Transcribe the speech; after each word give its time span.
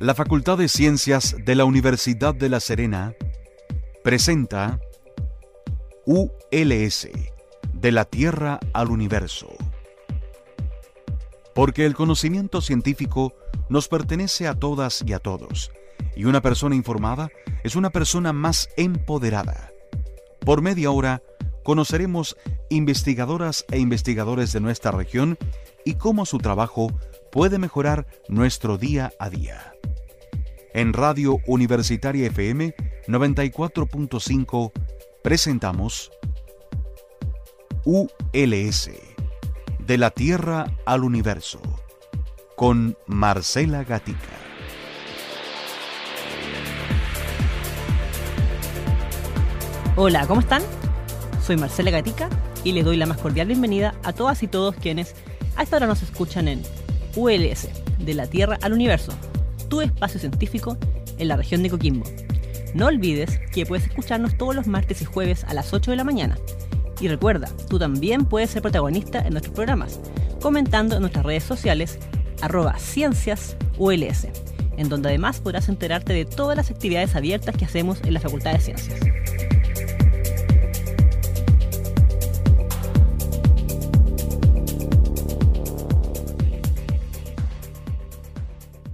La 0.00 0.14
Facultad 0.14 0.56
de 0.58 0.68
Ciencias 0.68 1.34
de 1.44 1.56
la 1.56 1.64
Universidad 1.64 2.32
de 2.32 2.48
La 2.48 2.60
Serena 2.60 3.14
presenta 4.04 4.78
ULS, 6.06 7.08
de 7.72 7.92
la 7.92 8.04
Tierra 8.04 8.60
al 8.72 8.92
Universo. 8.92 9.48
Porque 11.52 11.84
el 11.84 11.96
conocimiento 11.96 12.60
científico 12.60 13.34
nos 13.68 13.88
pertenece 13.88 14.46
a 14.46 14.54
todas 14.54 15.02
y 15.04 15.14
a 15.14 15.18
todos, 15.18 15.72
y 16.14 16.26
una 16.26 16.42
persona 16.42 16.76
informada 16.76 17.28
es 17.64 17.74
una 17.74 17.90
persona 17.90 18.32
más 18.32 18.68
empoderada. 18.76 19.72
Por 20.38 20.62
media 20.62 20.92
hora 20.92 21.24
conoceremos 21.64 22.36
investigadoras 22.70 23.64
e 23.72 23.80
investigadores 23.80 24.52
de 24.52 24.60
nuestra 24.60 24.92
región 24.92 25.36
y 25.84 25.94
cómo 25.94 26.24
su 26.24 26.38
trabajo 26.38 26.92
puede 27.32 27.58
mejorar 27.58 28.06
nuestro 28.28 28.78
día 28.78 29.12
a 29.18 29.28
día. 29.28 29.72
En 30.78 30.92
Radio 30.92 31.40
Universitaria 31.48 32.28
FM 32.28 32.72
94.5 33.08 34.70
presentamos 35.24 36.12
ULS, 37.84 38.90
de 39.80 39.98
la 39.98 40.10
Tierra 40.12 40.66
al 40.86 41.02
Universo, 41.02 41.60
con 42.56 42.96
Marcela 43.08 43.82
Gatica. 43.82 44.20
Hola, 49.96 50.28
¿cómo 50.28 50.42
están? 50.42 50.62
Soy 51.44 51.56
Marcela 51.56 51.90
Gatica 51.90 52.28
y 52.62 52.70
les 52.70 52.84
doy 52.84 52.96
la 52.98 53.06
más 53.06 53.18
cordial 53.18 53.48
bienvenida 53.48 53.96
a 54.04 54.12
todas 54.12 54.44
y 54.44 54.46
todos 54.46 54.76
quienes 54.76 55.16
a 55.56 55.64
esta 55.64 55.74
hora 55.74 55.88
nos 55.88 56.04
escuchan 56.04 56.46
en 56.46 56.62
ULS, 57.16 57.68
de 57.98 58.14
la 58.14 58.28
Tierra 58.28 58.58
al 58.62 58.74
Universo, 58.74 59.12
tu 59.68 59.80
espacio 59.80 60.20
científico 60.20 60.76
en 61.18 61.28
la 61.28 61.36
región 61.36 61.62
de 61.62 61.70
Coquimbo. 61.70 62.04
No 62.74 62.86
olvides 62.86 63.40
que 63.52 63.66
puedes 63.66 63.86
escucharnos 63.86 64.36
todos 64.36 64.54
los 64.54 64.66
martes 64.66 65.02
y 65.02 65.04
jueves 65.04 65.44
a 65.44 65.54
las 65.54 65.72
8 65.72 65.90
de 65.90 65.96
la 65.96 66.04
mañana. 66.04 66.38
Y 67.00 67.08
recuerda, 67.08 67.48
tú 67.68 67.78
también 67.78 68.24
puedes 68.24 68.50
ser 68.50 68.62
protagonista 68.62 69.20
en 69.20 69.32
nuestros 69.32 69.54
programas, 69.54 70.00
comentando 70.40 70.96
en 70.96 71.02
nuestras 71.02 71.24
redes 71.24 71.44
sociales 71.44 71.98
arroba 72.40 72.78
ciencias 72.78 73.56
ULS, 73.78 74.28
en 74.76 74.88
donde 74.88 75.08
además 75.08 75.40
podrás 75.40 75.68
enterarte 75.68 76.12
de 76.12 76.24
todas 76.24 76.56
las 76.56 76.70
actividades 76.70 77.14
abiertas 77.14 77.56
que 77.56 77.64
hacemos 77.64 78.00
en 78.04 78.14
la 78.14 78.20
Facultad 78.20 78.52
de 78.52 78.60
Ciencias. 78.60 79.00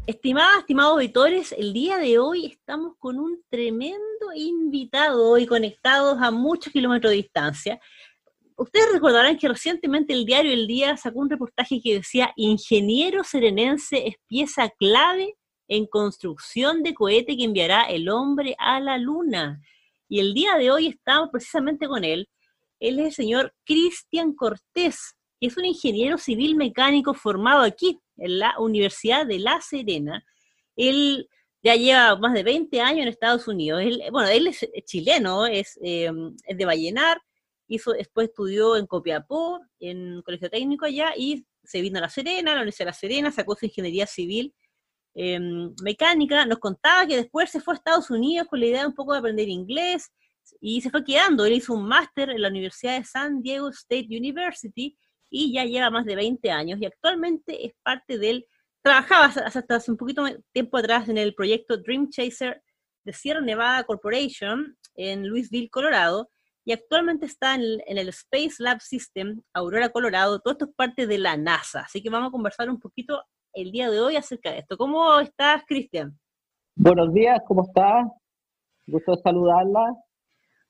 Estimadas, 0.06 0.58
estimados 0.58 0.92
auditores, 0.92 1.52
el 1.52 1.72
día 1.72 1.97
de 1.97 2.19
hoy 2.19 2.44
estamos 2.44 2.94
con 2.98 3.19
un 3.19 3.42
tremendo 3.48 4.34
invitado 4.34 5.27
hoy 5.27 5.47
conectados 5.47 6.20
a 6.20 6.30
muchos 6.30 6.74
kilómetros 6.74 7.10
de 7.10 7.16
distancia. 7.16 7.80
Ustedes 8.55 8.92
recordarán 8.92 9.38
que 9.38 9.48
recientemente 9.48 10.12
el 10.12 10.27
diario 10.27 10.52
El 10.52 10.66
Día 10.66 10.98
sacó 10.98 11.20
un 11.20 11.30
reportaje 11.30 11.80
que 11.82 11.94
decía 11.94 12.34
Ingeniero 12.36 13.25
serenense 13.25 14.06
es 14.06 14.16
pieza 14.28 14.69
clave 14.78 15.38
en 15.69 15.86
construcción 15.86 16.82
de 16.82 16.92
cohete 16.92 17.34
que 17.34 17.44
enviará 17.44 17.84
el 17.84 18.10
hombre 18.10 18.55
a 18.58 18.80
la 18.80 18.98
luna. 18.98 19.62
Y 20.06 20.20
el 20.20 20.34
día 20.34 20.56
de 20.56 20.70
hoy 20.70 20.88
estamos 20.88 21.30
precisamente 21.32 21.88
con 21.88 22.05
él. 22.05 22.28
Él 22.78 23.00
es 23.00 23.06
el 23.06 23.12
señor 23.14 23.55
Cristian 23.64 24.34
Cortés, 24.34 25.16
que 25.41 25.47
es 25.47 25.56
un 25.56 25.64
ingeniero 25.64 26.19
civil 26.19 26.56
mecánico 26.56 27.14
formado 27.14 27.62
aquí 27.62 27.98
en 28.17 28.39
la 28.39 28.55
Universidad 28.59 29.27
de 29.27 29.39
La 29.39 29.61
Serena. 29.61 30.25
Él 30.77 31.29
ya 31.62 31.77
lleva 31.77 32.16
más 32.16 32.34
de 32.34 32.43
20 32.43 32.81
años 32.81 33.03
en 33.03 33.09
Estados 33.09 33.49
Unidos. 33.49 33.83
bueno, 34.12 34.28
él 34.28 34.49
es 34.49 34.66
chileno, 34.84 35.47
es, 35.47 35.78
em, 35.83 36.37
es, 36.47 36.56
de 36.59 36.65
Vallenar, 36.66 37.21
hizo, 37.69 37.93
después 37.93 38.28
estudió 38.28 38.77
en 38.77 38.87
Copiapó, 38.87 39.61
en 39.81 40.21
Colegio 40.22 40.50
Técnico 40.50 40.84
allá, 40.84 41.15
y 41.16 41.47
se 41.62 41.81
vino 41.81 41.99
a 41.99 42.03
La 42.03 42.11
Serena, 42.11 42.53
a 42.53 42.55
la 42.56 42.61
Universidad 42.61 42.87
de 42.87 42.91
La 42.91 42.99
Serena, 42.99 43.33
sacó 43.33 43.56
su 43.56 43.65
ingeniería 43.65 44.06
civil 44.06 44.55
em, 45.15 45.75
mecánica. 45.83 46.44
Nos 46.44 46.59
contaba 46.59 47.06
que 47.06 47.17
después 47.17 47.50
se 47.50 47.61
fue 47.61 47.75
a 47.75 47.77
Estados 47.77 48.11
Unidos 48.11 48.47
con 48.49 48.61
la 48.61 48.67
idea 48.67 48.87
un 48.87 48.94
poco 48.94 49.12
de 49.12 49.21
aprender 49.21 49.49
inglés 49.49 50.12
y 50.61 50.83
se 50.83 50.91
fue 50.91 51.05
quedando. 51.05 51.47
Él 51.47 51.55
hizo 51.55 51.72
un 51.72 51.87
máster 51.88 52.31
en 52.31 52.43
la 52.43 52.49
Universidad 52.49 52.99
de 52.99 53.05
San 53.05 53.41
Diego 53.41 53.71
State 53.71 54.09
University 54.11 54.97
y 55.34 55.53
ya 55.53 55.65
lleva 55.65 55.91
más 55.91 56.05
de 56.05 56.15
20 56.15 56.49
años 56.53 56.78
y 56.81 56.87
actualmente 56.87 57.67
es 57.67 57.72
parte 57.83 58.19
del, 58.19 58.47
trabajaba 58.83 59.25
hasta 59.25 59.75
hace 59.75 59.91
un 59.91 59.97
poquito 59.97 60.25
tiempo 60.53 60.77
atrás 60.77 61.09
en 61.09 61.19
el 61.19 61.34
proyecto 61.34 61.77
Dream 61.77 62.09
Chaser 62.09 62.62
de 63.03 63.12
Sierra 63.12 63.41
Nevada 63.41 63.83
Corporation 63.83 64.78
en 64.94 65.28
Louisville, 65.28 65.69
Colorado, 65.71 66.31
y 66.65 66.73
actualmente 66.73 67.27
está 67.27 67.56
en, 67.56 67.81
el 67.84 68.09
Space 68.11 68.55
Lab 68.61 68.81
System 68.81 69.43
Aurora, 69.53 69.89
Colorado. 69.89 70.39
Todo 70.39 70.53
esto 70.53 70.67
es 70.67 70.75
parte 70.77 71.09
de 71.09 71.19
la 71.19 71.37
NASA, 71.37 71.81
así 71.81 72.00
que 72.00 72.11
vamos 72.11 72.28
a 72.28 72.31
conversar 72.31 72.71
un 72.71 72.78
poquito 72.78 73.21
el 73.55 73.73
día 73.73 73.91
de 73.91 74.00
hoy 74.00 74.15
acerca 74.15 74.53
de 74.53 74.61
esto. 74.61 74.77
¿Cómo 74.77 75.19
estás, 75.19 75.65
Cristian? 75.67 76.17
Buenos 76.77 77.12
días, 77.12 77.41
¿cómo 77.49 77.65
estás? 77.65 78.06
Gusto 78.87 79.17
saludarla. 79.17 79.94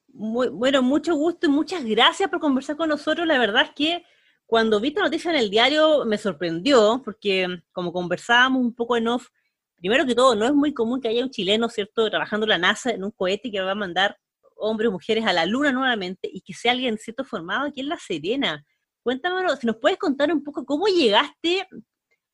Muy, 0.09 0.49
bueno, 0.49 0.83
mucho 0.83 1.15
gusto 1.17 1.49
y 1.49 1.51
muchas 1.51 1.85
gracias 1.85 2.31
por 2.31 2.41
conversar 2.41 2.77
con 2.77 2.89
nosotros. 2.89 3.27
La 3.27 3.39
verdad 3.39 3.65
es 3.65 3.73
que 3.73 4.05
cuando 4.47 4.81
vi 4.81 4.89
esta 4.89 5.03
noticia 5.03 5.31
en 5.31 5.39
el 5.39 5.51
diario 5.51 6.05
me 6.05 6.19
sorprendió, 6.19 7.01
porque 7.05 7.47
como 7.73 7.93
conversábamos 7.93 8.63
un 8.63 8.75
poco 8.75 8.97
en 8.97 9.09
off, 9.09 9.29
primero 9.77 10.07
que 10.07 10.15
todo, 10.15 10.35
no 10.35 10.45
es 10.45 10.55
muy 10.55 10.73
común 10.73 11.01
que 11.01 11.09
haya 11.09 11.25
un 11.25 11.31
chileno, 11.31 11.69
¿cierto?, 11.69 12.09
trabajando 12.09 12.47
la 12.47 12.59
NASA 12.59 12.91
en 12.91 13.05
un 13.05 13.11
cohete 13.11 13.51
que 13.51 13.61
va 13.61 13.73
a 13.73 13.75
mandar 13.75 14.17
hombres 14.57 14.89
o 14.89 14.93
mujeres 14.93 15.27
a 15.27 15.33
la 15.33 15.47
Luna 15.47 15.73
nuevamente 15.73 16.29
y 16.33 16.41
que 16.41 16.55
sea 16.55 16.73
alguien, 16.73 16.99
¿cierto?, 16.99 17.25
formado 17.25 17.67
aquí 17.67 17.81
en 17.81 17.89
La 17.89 17.99
Serena. 17.99 18.65
Cuéntanos, 19.03 19.59
si 19.59 19.67
nos 19.67 19.77
puedes 19.77 19.99
contar 19.99 20.33
un 20.33 20.43
poco 20.43 20.65
cómo 20.65 20.87
llegaste, 20.87 21.67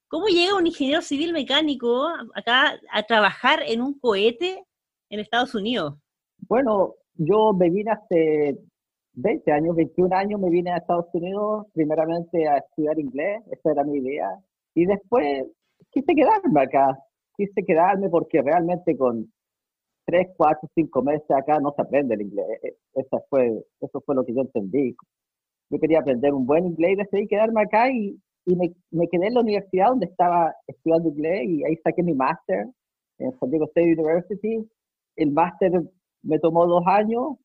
cómo 0.06 0.26
llega 0.26 0.56
un 0.56 0.66
ingeniero 0.66 1.02
civil 1.02 1.32
mecánico 1.32 2.08
acá 2.34 2.78
a 2.92 3.02
trabajar 3.04 3.62
en 3.66 3.82
un 3.82 3.98
cohete 3.98 4.64
en 5.08 5.20
Estados 5.20 5.54
Unidos. 5.54 5.94
Bueno, 6.38 6.94
yo 7.14 7.52
me 7.52 7.70
vine 7.70 7.90
hace 7.90 8.58
20 9.20 9.52
años, 9.52 9.76
21 9.76 10.14
años 10.16 10.40
me 10.40 10.50
vine 10.50 10.70
a 10.70 10.78
Estados 10.78 11.06
Unidos, 11.12 11.66
primeramente 11.72 12.48
a 12.48 12.58
estudiar 12.58 12.98
inglés, 12.98 13.42
esa 13.50 13.72
era 13.72 13.84
mi 13.84 13.98
idea, 13.98 14.28
y 14.74 14.86
después 14.86 15.46
quise 15.90 16.14
quedarme 16.14 16.60
acá, 16.60 16.98
quise 17.36 17.64
quedarme 17.64 18.08
porque 18.08 18.42
realmente 18.42 18.96
con 18.96 19.30
3, 20.06 20.28
4, 20.36 20.68
5 20.74 21.02
meses 21.02 21.30
acá 21.30 21.60
no 21.60 21.72
se 21.74 21.82
aprende 21.82 22.14
el 22.14 22.22
inglés, 22.22 22.46
e, 22.62 22.76
eso 22.94 23.24
fue, 23.28 23.64
eso 23.80 24.00
fue 24.04 24.14
lo 24.14 24.24
que 24.24 24.34
yo 24.34 24.42
entendí. 24.42 24.96
Yo 25.70 25.78
quería 25.78 26.00
aprender 26.00 26.34
un 26.34 26.46
buen 26.46 26.66
inglés 26.66 26.92
y 26.92 26.96
decidí 26.96 27.28
quedarme 27.28 27.62
acá 27.62 27.90
y, 27.92 28.20
y 28.46 28.56
me, 28.56 28.72
me, 28.90 29.06
quedé 29.08 29.28
en 29.28 29.34
la 29.34 29.40
universidad 29.40 29.88
donde 29.90 30.06
estaba 30.06 30.52
estudiando 30.66 31.10
inglés 31.10 31.42
y 31.44 31.64
ahí 31.64 31.76
saqué 31.84 32.02
mi 32.02 32.14
máster 32.14 32.66
en 33.18 33.38
San 33.38 33.50
Diego 33.50 33.66
State 33.66 33.92
University. 33.92 34.68
El 35.14 35.30
máster 35.30 35.70
me 36.22 36.38
tomó 36.40 36.66
dos 36.66 36.82
años 36.86 37.36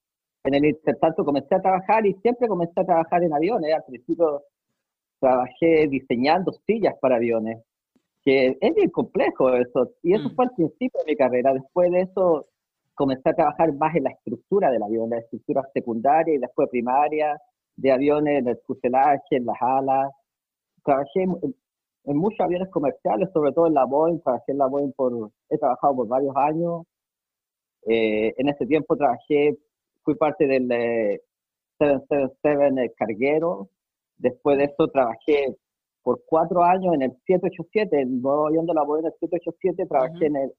en 0.45 0.53
el 0.53 0.66
intertanto 0.66 1.25
comencé 1.25 1.56
a 1.56 1.61
trabajar 1.61 2.06
y 2.06 2.13
siempre 2.22 2.47
comencé 2.47 2.79
a 2.79 2.85
trabajar 2.85 3.23
en 3.23 3.33
aviones. 3.33 3.73
Al 3.73 3.83
principio 3.83 4.44
trabajé 5.19 5.88
diseñando 5.88 6.51
sillas 6.67 6.94
para 7.01 7.16
aviones, 7.16 7.63
que 8.23 8.56
es 8.61 8.75
bien 8.75 8.91
complejo 8.91 9.53
eso. 9.56 9.91
Y 10.03 10.13
eso 10.13 10.29
mm. 10.29 10.35
fue 10.35 10.45
al 10.45 10.51
principio 10.51 11.00
de 11.00 11.11
mi 11.11 11.17
carrera. 11.17 11.53
Después 11.53 11.91
de 11.91 12.01
eso 12.01 12.47
comencé 12.94 13.29
a 13.29 13.33
trabajar 13.33 13.73
más 13.73 13.95
en 13.95 14.03
la 14.03 14.11
estructura 14.11 14.69
del 14.69 14.83
avión, 14.83 15.09
la 15.09 15.17
estructura 15.17 15.63
secundaria 15.73 16.35
y 16.35 16.38
después 16.38 16.69
primaria 16.69 17.38
de 17.75 17.91
aviones, 17.91 18.39
en 18.39 18.47
el 18.47 18.57
fuselaje, 18.67 19.38
en 19.38 19.45
las 19.47 19.57
alas. 19.59 20.12
Trabajé 20.83 21.24
en, 21.24 21.56
muchos 22.06 22.39
aviones 22.39 22.69
comerciales, 22.69 23.30
sobre 23.33 23.51
todo 23.51 23.65
en 23.65 23.74
la 23.74 23.86
Boeing. 23.86 24.19
Trabajé 24.19 24.51
en 24.51 24.59
la 24.59 24.68
Boeing 24.68 24.92
por, 24.92 25.31
he 25.50 25.57
trabajado 25.57 25.95
por 25.95 26.07
varios 26.07 26.36
años. 26.36 26.83
Eh, 27.88 28.33
en 28.38 28.50
ese 28.50 28.65
tiempo 28.68 28.95
trabajé 28.95 29.57
fui 30.06 30.16
parte 30.16 30.48
del 30.48 30.68
777 31.80 32.94
carguero. 32.96 33.69
Después 34.18 34.57
de 34.57 34.66
eso 34.66 34.88
trabajé 34.88 35.57
por 36.04 36.22
cuatro 36.28 36.63
años 36.63 36.94
en 36.94 37.02
el 37.02 37.12
787, 37.25 38.02
el 38.02 38.22
nuevo 38.22 38.48
avión 38.48 38.66
de 38.66 38.74
la 38.75 38.84
Boeing 38.84 39.04
787, 39.04 39.88
trabajé 39.88 40.28
en, 40.28 40.36
el, 40.36 40.54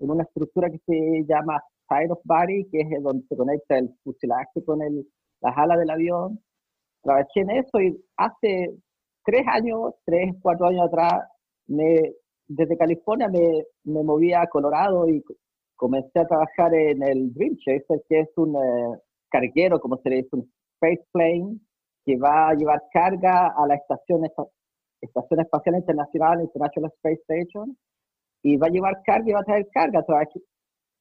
en 0.00 0.10
una 0.10 0.24
estructura 0.24 0.68
que 0.68 0.80
se 0.84 1.24
llama 1.24 1.62
side 1.88 2.10
of 2.10 2.18
body, 2.24 2.68
que 2.70 2.80
es 2.80 3.02
donde 3.02 3.24
se 3.28 3.36
conecta 3.36 3.78
el 3.78 3.90
fuselaje 4.02 4.64
con 4.64 4.82
el, 4.82 5.06
las 5.40 5.56
alas 5.56 5.78
del 5.78 5.90
avión. 5.90 6.40
Trabajé 7.02 7.40
en 7.40 7.50
eso 7.50 7.80
y 7.80 7.96
hace 8.16 8.74
tres 9.24 9.44
años, 9.46 9.94
tres, 10.04 10.34
cuatro 10.42 10.66
años 10.66 10.88
atrás, 10.88 11.28
me, 11.68 12.12
desde 12.48 12.76
California 12.76 13.28
me, 13.28 13.64
me 13.84 14.02
moví 14.02 14.32
a 14.32 14.46
Colorado 14.48 15.08
y 15.08 15.22
comencé 15.82 16.20
a 16.20 16.28
trabajar 16.28 16.72
en 16.74 17.02
el 17.02 17.34
Dream 17.34 17.56
Chaser, 17.56 18.00
que 18.08 18.20
es 18.20 18.28
un 18.36 18.54
eh, 18.54 19.00
carguero, 19.28 19.80
como 19.80 19.96
se 19.96 20.10
le 20.10 20.16
dice, 20.18 20.28
un 20.30 20.48
space 20.80 21.04
plane, 21.10 21.58
que 22.04 22.16
va 22.18 22.50
a 22.50 22.54
llevar 22.54 22.80
carga 22.92 23.48
a 23.48 23.66
la 23.66 23.74
estación, 23.74 24.22
estación 25.00 25.40
espacial 25.40 25.74
internacional, 25.74 26.40
International 26.40 26.92
Space 26.98 27.22
Station. 27.28 27.76
y 28.44 28.56
va 28.58 28.68
a 28.68 28.70
llevar 28.70 29.02
carga 29.04 29.28
y 29.28 29.32
va 29.32 29.40
a 29.40 29.44
traer 29.44 29.66
carga. 29.72 30.04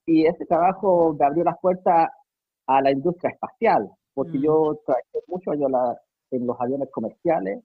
Y 0.07 0.25
ese 0.25 0.45
trabajo 0.47 1.15
me 1.19 1.27
abrió 1.27 1.43
las 1.43 1.59
puertas 1.61 2.09
a 2.65 2.81
la 2.81 2.91
industria 2.91 3.29
espacial, 3.29 3.87
porque 4.15 4.39
mm. 4.39 4.43
yo 4.43 4.81
trabajé 4.83 5.19
mucho 5.27 5.51
años 5.51 5.69
en 6.31 6.47
los 6.47 6.59
aviones 6.59 6.89
comerciales 6.91 7.59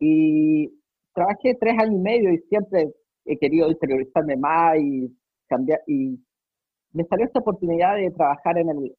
y 0.00 0.70
trabajé 1.12 1.56
tres 1.60 1.74
años 1.78 1.96
y 1.96 2.02
medio 2.02 2.32
y 2.32 2.38
siempre 2.48 2.90
he 3.26 3.36
querido 3.36 3.68
interiorizarme 3.68 4.36
más 4.38 4.78
y 4.78 5.14
cambiar. 5.46 5.82
Y 5.86 6.18
me 6.94 7.04
salió 7.04 7.26
esta 7.26 7.40
oportunidad 7.40 7.96
de 7.96 8.10
trabajar 8.12 8.56
en, 8.56 8.70
el, 8.70 8.96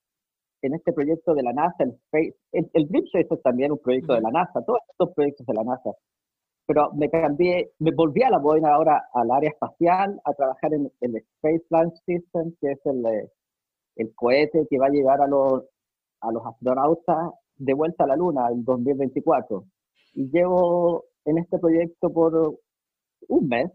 en 0.62 0.74
este 0.76 0.94
proyecto 0.94 1.34
de 1.34 1.44
la 1.44 1.54
NASA, 1.54 1.84
el 1.86 1.92
Space. 1.92 2.36
El, 2.52 2.70
el 2.74 2.90
es 3.14 3.42
también 3.42 3.72
un 3.72 3.80
proyecto 3.80 4.14
de 4.14 4.22
la 4.22 4.32
NASA, 4.32 4.64
todos 4.66 4.80
estos 4.90 5.14
proyectos 5.16 5.48
de 5.48 5.54
la 5.54 5.64
NASA. 5.64 5.92
Pero 6.68 6.92
me 6.94 7.10
cambié, 7.10 7.72
me 7.80 7.92
volví 7.92 8.24
a 8.24 8.30
la 8.30 8.40
Boeing 8.40 8.66
ahora 8.66 9.08
al 9.14 9.32
área 9.32 9.50
espacial, 9.50 10.20
a 10.26 10.34
trabajar 10.34 10.74
en 10.74 10.92
el 11.00 11.16
Space 11.16 11.66
Launch 11.70 11.96
System, 12.06 12.54
que 12.60 12.72
es 12.72 12.80
el, 12.86 13.30
el 13.96 14.16
cohete 14.16 14.68
que 14.70 14.78
va 14.78 14.88
a 14.88 14.90
llevar 14.90 15.22
a 15.22 15.28
los, 15.28 15.64
a 16.22 16.32
los 16.32 16.46
astronautas 16.46 17.32
de 17.58 17.74
vuelta 17.74 18.04
a 18.04 18.08
la 18.08 18.18
Luna 18.18 18.50
en 18.52 18.66
2024. 18.66 19.64
Y 20.16 20.30
llevo 20.32 21.06
en 21.24 21.38
este 21.38 21.60
proyecto 21.60 22.12
por 22.12 22.60
un 23.30 23.48
mes, 23.48 23.72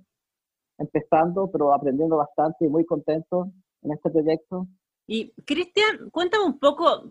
empezando, 0.78 1.50
pero 1.50 1.72
aprendiendo 1.72 2.17
bastante 2.17 2.67
y 2.67 2.69
muy 2.69 2.84
contento 2.84 3.52
en 3.82 3.93
este 3.93 4.11
proyecto. 4.11 4.67
Y 5.06 5.32
Cristian, 5.44 6.11
cuéntame 6.11 6.44
un 6.44 6.59
poco, 6.59 7.11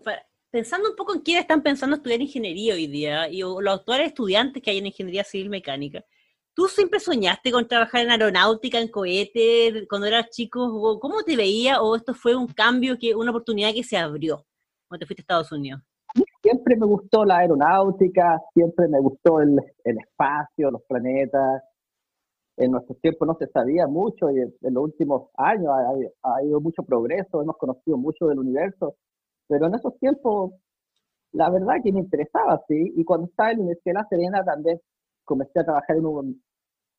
pensando 0.50 0.90
un 0.90 0.96
poco 0.96 1.14
en 1.14 1.20
quiénes 1.20 1.42
están 1.42 1.62
pensando 1.62 1.96
estudiar 1.96 2.20
ingeniería 2.20 2.74
hoy 2.74 2.86
día, 2.86 3.28
y 3.28 3.40
los 3.40 3.68
actuales 3.68 4.08
estudiantes 4.08 4.62
que 4.62 4.70
hay 4.70 4.78
en 4.78 4.86
ingeniería 4.86 5.24
civil 5.24 5.50
mecánica, 5.50 6.04
¿tú 6.54 6.66
siempre 6.66 6.98
soñaste 6.98 7.52
con 7.52 7.68
trabajar 7.68 8.02
en 8.02 8.10
aeronáutica, 8.10 8.80
en 8.80 8.88
cohetes, 8.88 9.86
cuando 9.88 10.06
eras 10.06 10.30
chico? 10.30 10.98
¿Cómo 11.00 11.22
te 11.22 11.36
veía 11.36 11.82
o 11.82 11.94
esto 11.94 12.14
fue 12.14 12.34
un 12.34 12.48
cambio, 12.48 12.98
que 12.98 13.14
una 13.14 13.30
oportunidad 13.30 13.72
que 13.74 13.84
se 13.84 13.96
abrió 13.96 14.46
cuando 14.88 15.00
te 15.00 15.06
fuiste 15.06 15.20
a 15.20 15.24
Estados 15.24 15.52
Unidos? 15.52 15.82
Siempre 16.42 16.74
me 16.76 16.86
gustó 16.86 17.24
la 17.24 17.38
aeronáutica, 17.38 18.40
siempre 18.54 18.88
me 18.88 18.98
gustó 18.98 19.40
el, 19.40 19.60
el 19.84 19.98
espacio, 19.98 20.70
los 20.70 20.82
planetas, 20.88 21.62
en 22.60 22.72
nuestros 22.72 23.00
tiempos 23.00 23.26
no 23.26 23.34
se 23.36 23.46
sabía 23.48 23.86
mucho 23.86 24.30
y 24.30 24.38
en, 24.38 24.52
los 24.60 24.84
últimos 24.84 25.30
años 25.36 25.70
ha, 26.22 26.36
habido 26.36 26.60
mucho 26.60 26.82
progreso, 26.82 27.40
hemos 27.40 27.56
conocido 27.56 27.96
mucho 27.96 28.26
del 28.26 28.38
universo, 28.38 28.96
pero 29.48 29.66
en 29.66 29.74
esos 29.74 29.98
tiempos 29.98 30.52
la 31.32 31.48
verdad 31.48 31.76
que 31.82 31.92
me 31.92 32.00
interesaba, 32.00 32.60
sí, 32.68 32.92
y 32.96 33.04
cuando 33.04 33.28
estaba 33.28 33.52
en 33.52 33.58
la 33.58 33.62
Universidad 33.62 33.94
de 33.94 34.00
La 34.00 34.08
Serena 34.08 34.44
también 34.44 34.80
comencé 35.24 35.60
a 35.60 35.64
trabajar 35.64 35.96
en 35.96 36.04
un, 36.04 36.42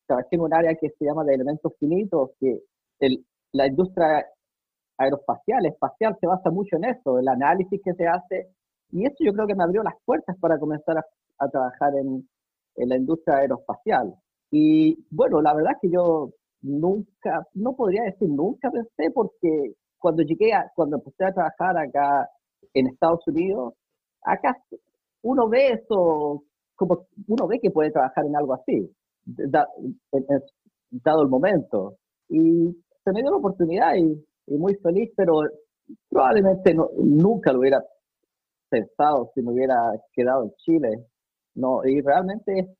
trabajé 0.06 0.28
en 0.32 0.40
un 0.40 0.52
área 0.52 0.74
que 0.74 0.90
se 0.98 1.04
llama 1.04 1.22
de 1.22 1.34
elementos 1.34 1.72
finitos, 1.78 2.30
que 2.40 2.60
el, 2.98 3.24
la 3.52 3.68
industria 3.68 4.26
aeroespacial, 4.98 5.66
espacial, 5.66 6.16
se 6.20 6.26
basa 6.26 6.50
mucho 6.50 6.76
en 6.76 6.84
eso, 6.86 7.20
el 7.20 7.28
análisis 7.28 7.80
que 7.84 7.94
se 7.94 8.06
hace, 8.08 8.48
y 8.90 9.06
eso 9.06 9.16
yo 9.20 9.32
creo 9.32 9.46
que 9.46 9.54
me 9.54 9.62
abrió 9.62 9.84
las 9.84 9.94
puertas 10.04 10.36
para 10.40 10.58
comenzar 10.58 10.98
a, 10.98 11.04
a 11.38 11.48
trabajar 11.48 11.94
en, 11.94 12.28
en 12.76 12.88
la 12.88 12.96
industria 12.96 13.36
aeroespacial. 13.36 14.12
Y 14.52 15.02
bueno, 15.10 15.40
la 15.40 15.54
verdad 15.54 15.72
es 15.72 15.78
que 15.80 15.90
yo 15.90 16.30
nunca, 16.60 17.46
no 17.54 17.74
podría 17.74 18.04
decir 18.04 18.28
nunca 18.28 18.70
pensé, 18.70 19.10
porque 19.10 19.72
cuando 19.98 20.22
llegué, 20.22 20.52
a, 20.52 20.70
cuando 20.76 20.96
empecé 20.96 21.24
a 21.24 21.32
trabajar 21.32 21.78
acá 21.78 22.28
en 22.74 22.88
Estados 22.88 23.26
Unidos, 23.26 23.72
acá 24.22 24.54
uno 25.22 25.48
ve 25.48 25.72
eso, 25.72 26.44
como 26.76 27.06
uno 27.28 27.46
ve 27.46 27.60
que 27.60 27.70
puede 27.70 27.92
trabajar 27.92 28.26
en 28.26 28.36
algo 28.36 28.52
así, 28.52 28.94
dado 29.24 31.22
el 31.22 31.28
momento. 31.28 31.96
Y 32.28 32.76
se 33.04 33.12
me 33.12 33.22
dio 33.22 33.30
la 33.30 33.38
oportunidad 33.38 33.94
y, 33.96 34.22
muy 34.48 34.74
feliz, 34.82 35.10
pero 35.16 35.40
probablemente 36.10 36.74
no, 36.74 36.90
nunca 36.98 37.52
lo 37.52 37.60
hubiera 37.60 37.82
pensado 38.68 39.30
si 39.34 39.40
me 39.40 39.52
hubiera 39.52 39.92
quedado 40.12 40.44
en 40.44 40.52
Chile. 40.56 41.06
No, 41.54 41.84
y 41.86 42.02
realmente 42.02 42.76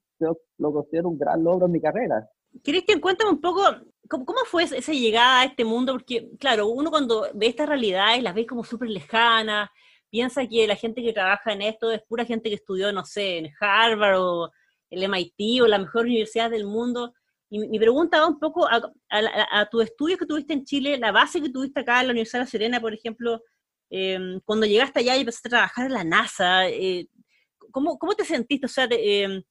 lo 0.58 0.72
considero 0.72 1.08
un 1.08 1.18
gran 1.18 1.42
logro 1.42 1.66
en 1.66 1.72
mi 1.72 1.80
carrera. 1.80 2.28
Cristian, 2.62 3.00
cuéntame 3.00 3.30
un 3.30 3.40
poco, 3.40 3.62
¿cómo, 4.08 4.40
fue 4.46 4.64
esa 4.64 4.92
llegada 4.92 5.40
a 5.40 5.44
este 5.44 5.64
mundo? 5.64 5.92
Porque, 5.92 6.30
claro, 6.38 6.68
uno 6.68 6.90
cuando 6.90 7.26
ve 7.34 7.46
estas 7.46 7.68
realidades 7.68 8.22
las 8.22 8.34
ve 8.34 8.46
como 8.46 8.64
súper 8.64 8.90
lejanas, 8.90 9.70
piensa 10.10 10.46
que 10.46 10.66
la 10.66 10.76
gente 10.76 11.02
que 11.02 11.12
trabaja 11.12 11.52
en 11.52 11.62
esto 11.62 11.90
es 11.90 12.02
pura 12.02 12.24
gente 12.24 12.50
que 12.50 12.56
estudió, 12.56 12.92
no 12.92 13.04
sé, 13.04 13.38
en 13.38 13.50
Harvard 13.58 14.20
o 14.20 14.50
el 14.90 15.08
MIT 15.08 15.62
o 15.62 15.66
la 15.66 15.78
mejor 15.78 16.04
universidad 16.04 16.50
del 16.50 16.66
mundo. 16.66 17.14
Y 17.48 17.58
mi 17.58 17.78
pregunta 17.78 18.20
va 18.20 18.28
un 18.28 18.38
poco 18.38 18.66
a, 18.66 18.80
a, 19.10 19.66
tus 19.66 19.84
estudios 19.84 20.18
que 20.18 20.26
tuviste 20.26 20.52
en 20.52 20.64
Chile, 20.64 20.98
la 20.98 21.12
base 21.12 21.40
que 21.40 21.50
tuviste 21.50 21.80
acá 21.80 22.00
en 22.00 22.08
la 22.08 22.12
Universidad 22.12 22.40
de 22.40 22.44
La 22.44 22.50
Serena, 22.50 22.80
por 22.80 22.94
ejemplo, 22.94 23.42
em, 23.90 24.40
cuando 24.44 24.66
llegaste 24.66 25.00
allá 25.00 25.16
y 25.16 25.20
empezaste 25.20 25.48
a 25.48 25.50
trabajar 25.50 25.86
en 25.86 25.92
la 25.92 26.04
NASA, 26.04 26.68
eh, 26.68 27.08
¿cómo, 27.70 27.98
¿cómo, 27.98 28.14
te 28.14 28.24
sentiste? 28.24 28.66
O 28.66 28.68
sea, 28.68 28.86
em, 28.90 29.42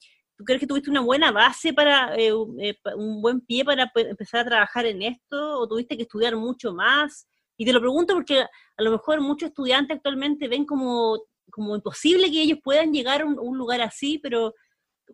¿Tú 0.41 0.45
crees 0.45 0.59
que 0.59 0.65
tuviste 0.65 0.89
una 0.89 1.01
buena 1.01 1.31
base 1.31 1.71
para, 1.71 2.15
eh, 2.15 2.31
eh, 2.61 2.75
un 2.95 3.21
buen 3.21 3.41
pie 3.41 3.63
para 3.63 3.91
empezar 3.93 4.39
a 4.39 4.45
trabajar 4.45 4.87
en 4.87 5.03
esto? 5.03 5.59
¿O 5.59 5.67
tuviste 5.67 5.95
que 5.95 6.01
estudiar 6.01 6.35
mucho 6.35 6.73
más? 6.73 7.27
Y 7.57 7.63
te 7.63 7.71
lo 7.71 7.79
pregunto 7.79 8.15
porque 8.15 8.39
a 8.41 8.81
lo 8.81 8.89
mejor 8.89 9.21
muchos 9.21 9.49
estudiantes 9.49 9.97
actualmente 9.97 10.47
ven 10.47 10.65
como, 10.65 11.19
como 11.51 11.75
imposible 11.75 12.31
que 12.31 12.41
ellos 12.41 12.57
puedan 12.63 12.91
llegar 12.91 13.21
a 13.21 13.25
un, 13.25 13.55
lugar 13.55 13.81
así, 13.81 14.17
pero 14.17 14.55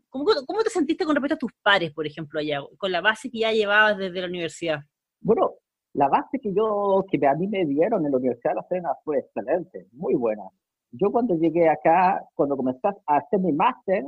¿cómo, 0.07 0.27
¿cómo, 0.47 0.63
te 0.63 0.69
sentiste 0.69 1.03
con 1.03 1.13
respecto 1.13 1.35
a 1.35 1.39
tus 1.39 1.51
pares, 1.62 1.91
por 1.91 2.07
ejemplo, 2.07 2.39
allá, 2.39 2.62
con 2.77 2.94
la 2.94 3.01
base 3.01 3.29
que 3.29 3.39
ya 3.39 3.51
llevabas 3.51 3.97
desde 3.97 4.21
la 4.21 4.27
universidad? 4.27 4.79
Bueno, 5.19 5.56
la 5.91 6.07
base 6.07 6.39
que 6.41 6.53
yo, 6.53 7.03
que 7.12 7.19
a 7.27 7.33
mí 7.33 7.47
me 7.47 7.65
dieron 7.65 8.06
en 8.06 8.13
la 8.13 8.18
Universidad 8.18 8.51
de 8.51 8.56
La 8.56 8.68
Serena 8.69 8.89
fue 9.03 9.19
excelente, 9.19 9.88
muy 9.91 10.13
buena. 10.13 10.44
Yo 10.91 11.12
cuando 11.12 11.35
llegué 11.35 11.68
acá, 11.68 12.24
cuando 12.33 12.56
comencé 12.56 12.88
a 12.88 13.18
hacer 13.18 13.41
mi 13.41 13.51
máster, 13.51 14.06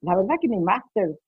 la 0.00 0.16
verdad 0.16 0.36
que 0.40 0.48
mi 0.48 0.60
máster, 0.60 1.18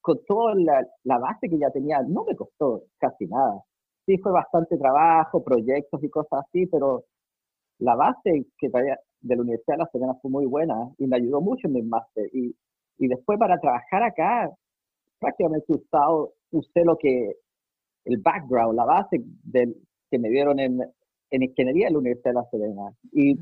con 0.00 0.18
toda 0.26 0.54
la, 0.54 1.18
base 1.18 1.48
que 1.48 1.58
ya 1.58 1.70
tenía, 1.70 2.02
no 2.02 2.24
me 2.24 2.34
costó 2.34 2.84
casi 2.98 3.26
nada. 3.26 3.62
Sí 4.06 4.16
fue 4.18 4.32
bastante 4.32 4.78
trabajo, 4.78 5.44
proyectos 5.44 6.02
y 6.02 6.08
cosas 6.08 6.44
así, 6.46 6.66
pero 6.66 7.04
la 7.78 7.94
base 7.94 8.46
que 8.58 8.70
traía 8.70 8.98
de 9.20 9.36
la 9.36 9.42
Universidad 9.42 9.76
de 9.76 9.82
La 9.82 9.90
Serena 9.90 10.14
fue 10.22 10.30
muy 10.30 10.46
buena 10.46 10.74
y 10.98 11.06
me 11.06 11.16
ayudó 11.16 11.40
mucho 11.40 11.66
en 11.68 11.74
mi 11.74 11.82
máster. 11.82 12.28
Y, 12.32 12.54
y 12.98 13.08
después 13.08 13.38
para 13.38 13.58
trabajar 13.58 14.02
acá, 14.02 14.50
prácticamente 15.18 15.66
usado, 15.72 16.32
usé 16.52 16.84
lo 16.84 16.96
que, 16.96 17.36
el 18.04 18.18
background, 18.18 18.76
la 18.76 18.84
base 18.84 19.22
del, 19.44 19.76
que 20.10 20.18
me 20.18 20.30
dieron 20.30 20.58
en, 20.58 20.80
en 21.30 21.42
ingeniería 21.42 21.88
en 21.88 21.92
la 21.92 21.98
Universidad 21.98 22.30
de 22.30 22.34
La 22.34 22.50
Serena. 22.50 22.92
Y 23.12 23.38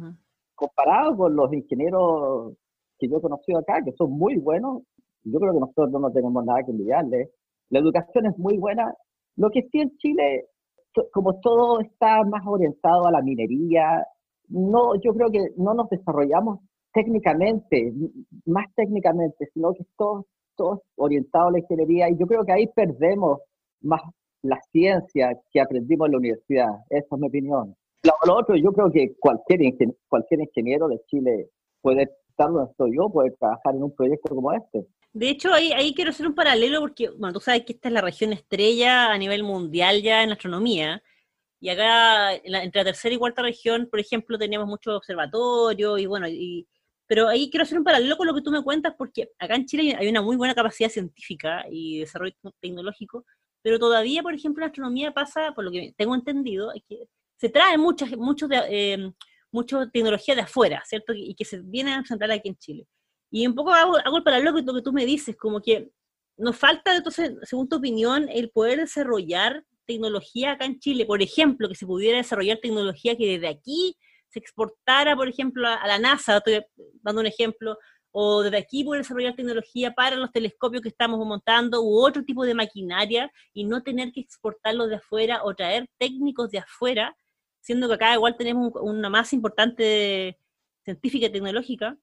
comparado 0.54 1.16
con 1.16 1.36
los 1.36 1.52
ingenieros 1.52 2.54
que 2.98 3.08
yo 3.08 3.18
he 3.18 3.20
conocido 3.20 3.58
acá, 3.58 3.82
que 3.84 3.92
son 3.92 4.12
muy 4.12 4.36
buenos, 4.36 4.82
yo 5.24 5.38
creo 5.40 5.52
que 5.52 5.60
nosotros 5.60 5.90
no 5.90 6.10
tenemos 6.10 6.44
nada 6.44 6.62
que 6.64 6.70
envidiarle. 6.70 7.30
La 7.70 7.80
educación 7.80 8.26
es 8.26 8.38
muy 8.38 8.58
buena. 8.58 8.94
Lo 9.36 9.50
que 9.50 9.62
sí 9.70 9.80
en 9.80 9.96
Chile, 9.98 10.46
como 11.12 11.40
todo 11.40 11.80
está 11.80 12.22
más 12.24 12.42
orientado 12.46 13.06
a 13.06 13.10
la 13.10 13.22
minería, 13.22 14.04
no, 14.48 14.94
yo 15.00 15.12
creo 15.14 15.30
que 15.30 15.48
no 15.56 15.74
nos 15.74 15.88
desarrollamos 15.90 16.60
técnicamente, 16.92 17.92
más 18.46 18.66
técnicamente, 18.74 19.48
sino 19.52 19.72
que 19.74 19.84
todo, 19.98 20.26
todo 20.56 20.82
orientado 20.96 21.48
a 21.48 21.52
la 21.52 21.58
ingeniería 21.58 22.08
y 22.08 22.16
yo 22.16 22.26
creo 22.26 22.44
que 22.44 22.52
ahí 22.52 22.66
perdemos 22.68 23.40
más 23.82 24.00
la 24.42 24.58
ciencia 24.72 25.38
que 25.50 25.60
aprendimos 25.60 26.06
en 26.06 26.12
la 26.12 26.18
universidad. 26.18 26.68
Esa 26.88 27.16
es 27.16 27.20
mi 27.20 27.26
opinión. 27.26 27.74
Lo, 28.04 28.34
otro, 28.34 28.54
yo 28.56 28.72
creo 28.72 28.90
que 28.90 29.14
cualquier, 29.18 29.60
cualquier 30.08 30.40
ingeniero 30.40 30.88
de 30.88 31.00
Chile 31.06 31.48
puede 31.82 32.08
donde 32.44 32.70
estoy 32.70 32.96
yo, 32.96 33.10
poder 33.10 33.34
trabajar 33.38 33.74
en 33.74 33.82
un 33.82 33.94
proyecto 33.94 34.34
como 34.34 34.52
este. 34.52 34.86
De 35.12 35.30
hecho, 35.30 35.52
ahí, 35.52 35.72
ahí 35.72 35.94
quiero 35.94 36.10
hacer 36.10 36.26
un 36.26 36.34
paralelo 36.34 36.80
porque, 36.80 37.08
bueno, 37.10 37.32
tú 37.32 37.40
sabes 37.40 37.64
que 37.64 37.72
esta 37.72 37.88
es 37.88 37.94
la 37.94 38.02
región 38.02 38.32
estrella 38.32 39.12
a 39.12 39.18
nivel 39.18 39.42
mundial 39.42 40.02
ya 40.02 40.22
en 40.22 40.32
astronomía. 40.32 41.02
Y 41.58 41.70
acá, 41.70 42.34
entre 42.34 42.80
la 42.80 42.84
tercera 42.84 43.14
y 43.14 43.18
cuarta 43.18 43.42
región, 43.42 43.88
por 43.90 43.98
ejemplo, 43.98 44.38
tenemos 44.38 44.66
muchos 44.66 44.94
observatorios 44.94 45.98
y 45.98 46.06
bueno, 46.06 46.28
y, 46.28 46.68
pero 47.06 47.28
ahí 47.28 47.48
quiero 47.50 47.62
hacer 47.62 47.78
un 47.78 47.84
paralelo 47.84 48.16
con 48.16 48.26
lo 48.26 48.34
que 48.34 48.42
tú 48.42 48.50
me 48.50 48.62
cuentas 48.62 48.94
porque 48.96 49.30
acá 49.38 49.54
en 49.54 49.64
Chile 49.66 49.96
hay 49.98 50.08
una 50.08 50.22
muy 50.22 50.36
buena 50.36 50.54
capacidad 50.54 50.90
científica 50.90 51.64
y 51.70 52.00
desarrollo 52.00 52.34
tecnológico, 52.60 53.24
pero 53.62 53.78
todavía, 53.78 54.22
por 54.22 54.34
ejemplo, 54.34 54.64
en 54.64 54.68
astronomía 54.70 55.14
pasa, 55.14 55.52
por 55.54 55.64
lo 55.64 55.70
que 55.70 55.94
tengo 55.96 56.14
entendido, 56.14 56.72
es 56.72 56.82
que 56.88 57.08
se 57.36 57.48
traen 57.48 57.80
muchos 57.80 58.10
de, 58.48 58.62
eh, 58.68 59.12
mucha 59.52 59.88
tecnología 59.90 60.34
de 60.34 60.42
afuera, 60.42 60.82
¿cierto? 60.86 61.12
Y 61.14 61.34
que 61.34 61.44
se 61.44 61.60
viene 61.62 61.94
a 61.94 62.04
centrar 62.04 62.30
aquí 62.30 62.48
en 62.48 62.56
Chile. 62.56 62.86
Y 63.30 63.46
un 63.46 63.54
poco 63.54 63.72
hago, 63.72 63.96
hago 63.96 64.18
el 64.18 64.22
paralelo 64.22 64.52
con 64.52 64.66
lo 64.66 64.74
que 64.74 64.82
tú 64.82 64.92
me 64.92 65.06
dices, 65.06 65.36
como 65.36 65.60
que 65.60 65.90
nos 66.36 66.56
falta, 66.56 66.94
entonces, 66.94 67.32
según 67.42 67.68
tu 67.68 67.76
opinión, 67.76 68.28
el 68.30 68.50
poder 68.50 68.78
desarrollar 68.78 69.64
tecnología 69.86 70.52
acá 70.52 70.66
en 70.66 70.78
Chile. 70.78 71.06
Por 71.06 71.22
ejemplo, 71.22 71.68
que 71.68 71.74
se 71.74 71.86
pudiera 71.86 72.18
desarrollar 72.18 72.58
tecnología 72.58 73.16
que 73.16 73.26
desde 73.26 73.48
aquí 73.48 73.96
se 74.28 74.38
exportara, 74.38 75.16
por 75.16 75.28
ejemplo, 75.28 75.66
a, 75.66 75.86
la 75.86 75.98
NASA, 75.98 76.38
estoy 76.38 76.62
dando 77.02 77.20
un 77.20 77.26
ejemplo, 77.26 77.78
o 78.10 78.42
desde 78.42 78.58
aquí 78.58 78.84
poder 78.84 79.02
desarrollar 79.02 79.34
tecnología 79.34 79.92
para 79.92 80.16
los 80.16 80.32
telescopios 80.32 80.82
que 80.82 80.88
estamos 80.88 81.18
montando 81.26 81.82
u 81.82 82.04
otro 82.04 82.24
tipo 82.24 82.44
de 82.44 82.54
maquinaria 82.54 83.30
y 83.52 83.64
no 83.64 83.82
tener 83.82 84.12
que 84.12 84.20
exportarlo 84.20 84.88
de 84.88 84.96
afuera 84.96 85.40
o 85.44 85.54
traer 85.54 85.86
técnicos 85.98 86.50
de 86.50 86.58
afuera, 86.58 87.16
siendo 87.66 87.88
que 87.88 87.94
acá 87.94 88.14
igual 88.14 88.36
tenemos 88.36 88.72
una 88.80 89.10
más 89.10 89.32
importante 89.32 90.38
científica 90.84 91.26
y 91.26 91.32
tecnológica. 91.32 91.98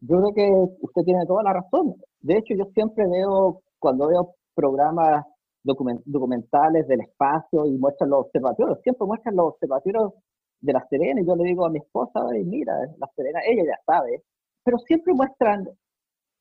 Yo 0.00 0.16
creo 0.16 0.34
que 0.34 0.50
usted 0.80 1.02
tiene 1.02 1.26
toda 1.26 1.42
la 1.42 1.52
razón. 1.52 1.96
De 2.20 2.38
hecho, 2.38 2.54
yo 2.54 2.64
siempre 2.72 3.04
veo, 3.06 3.62
cuando 3.78 4.08
veo 4.08 4.34
programas 4.54 5.26
documentales 5.62 6.88
del 6.88 7.02
espacio 7.02 7.66
y 7.66 7.72
muestran 7.72 8.08
los 8.08 8.20
observatorios, 8.20 8.80
siempre 8.82 9.06
muestran 9.06 9.36
los 9.36 9.52
observatorios 9.52 10.14
de 10.60 10.72
La 10.72 10.86
Serena 10.88 11.20
y 11.20 11.26
yo 11.26 11.36
le 11.36 11.44
digo 11.44 11.66
a 11.66 11.70
mi 11.70 11.78
esposa, 11.78 12.20
mira, 12.46 12.74
La 12.98 13.10
Serena, 13.14 13.40
ella 13.46 13.64
ya 13.66 13.78
sabe, 13.84 14.22
pero 14.64 14.78
siempre 14.78 15.12
muestran 15.12 15.68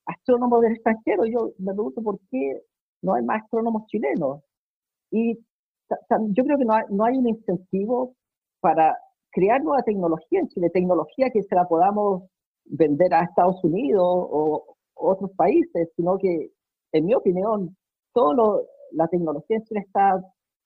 astrónomos 0.05 0.61
del 0.61 0.73
extranjero. 0.73 1.25
Yo 1.25 1.51
me 1.59 1.73
pregunto 1.73 2.01
por 2.01 2.19
qué 2.31 2.61
no 3.01 3.15
hay 3.15 3.23
más 3.23 3.43
astrónomos 3.43 3.85
chilenos. 3.87 4.39
Y 5.11 5.37
yo 6.29 6.43
creo 6.45 6.57
que 6.57 6.65
no 6.65 6.73
hay, 6.73 6.83
no 6.89 7.03
hay 7.03 7.17
un 7.17 7.27
incentivo 7.27 8.15
para 8.61 8.97
crear 9.31 9.63
nueva 9.63 9.83
tecnología 9.83 10.39
en 10.39 10.47
Chile, 10.47 10.69
tecnología 10.69 11.29
que 11.29 11.43
se 11.43 11.55
la 11.55 11.67
podamos 11.67 12.23
vender 12.65 13.13
a 13.13 13.23
Estados 13.23 13.63
Unidos 13.63 14.03
o 14.05 14.75
otros 14.95 15.31
países, 15.35 15.89
sino 15.95 16.17
que, 16.17 16.51
en 16.93 17.05
mi 17.05 17.13
opinión, 17.15 17.75
toda 18.13 18.61
la 18.91 19.07
tecnología 19.07 19.57
en 19.57 19.63
Chile 19.63 19.83
está 19.85 20.21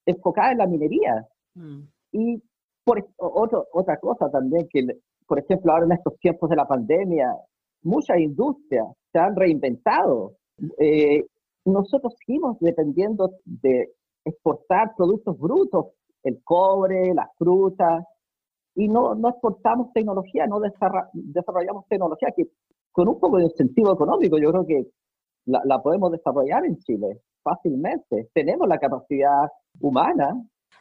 enfocada 0.06 0.52
en 0.52 0.58
la 0.60 0.68
minería. 0.68 1.26
Mm. 1.56 1.82
Y 2.12 2.44
por 2.84 3.06
otro, 3.18 3.66
otra 3.74 3.98
cosa 3.98 4.30
también, 4.30 4.68
que 4.70 4.86
por 5.28 5.40
ejemplo 5.40 5.72
ahora 5.72 5.86
en 5.86 5.94
estos 5.94 6.18
tiempos 6.20 6.50
de 6.50 6.56
la 6.56 6.68
pandemia, 6.68 7.36
muchas 7.82 8.20
industrias 8.20 8.86
se 9.12 9.20
han 9.20 9.36
reinventado. 9.36 10.36
Eh, 10.80 11.26
nosotros 11.66 12.14
seguimos 12.20 12.58
dependiendo 12.60 13.32
de 13.46 13.92
exportar 14.24 14.94
productos 14.96 15.38
brutos, 15.38 15.88
el 16.26 16.42
cobre, 16.44 17.14
las 17.14 17.30
frutas, 17.38 18.04
y 18.76 18.88
no, 18.88 19.16
no 19.16 19.30
exportamos 19.30 19.94
tecnología, 19.94 20.46
no 20.48 20.60
desarrollamos 20.60 21.88
tecnología 21.88 22.30
que 22.36 22.50
con 22.92 23.08
un 23.08 23.20
poco 23.20 23.38
de 23.38 23.46
incentivo 23.46 23.94
económico 23.94 24.38
yo 24.38 24.52
creo 24.52 24.66
que 24.66 24.88
la, 25.46 25.62
la 25.66 25.82
podemos 25.82 26.12
desarrollar 26.12 26.66
en 26.66 26.78
Chile 26.80 27.22
fácilmente. 27.42 28.30
Tenemos 28.34 28.68
la 28.68 28.78
capacidad 28.78 29.48
humana. 29.80 30.34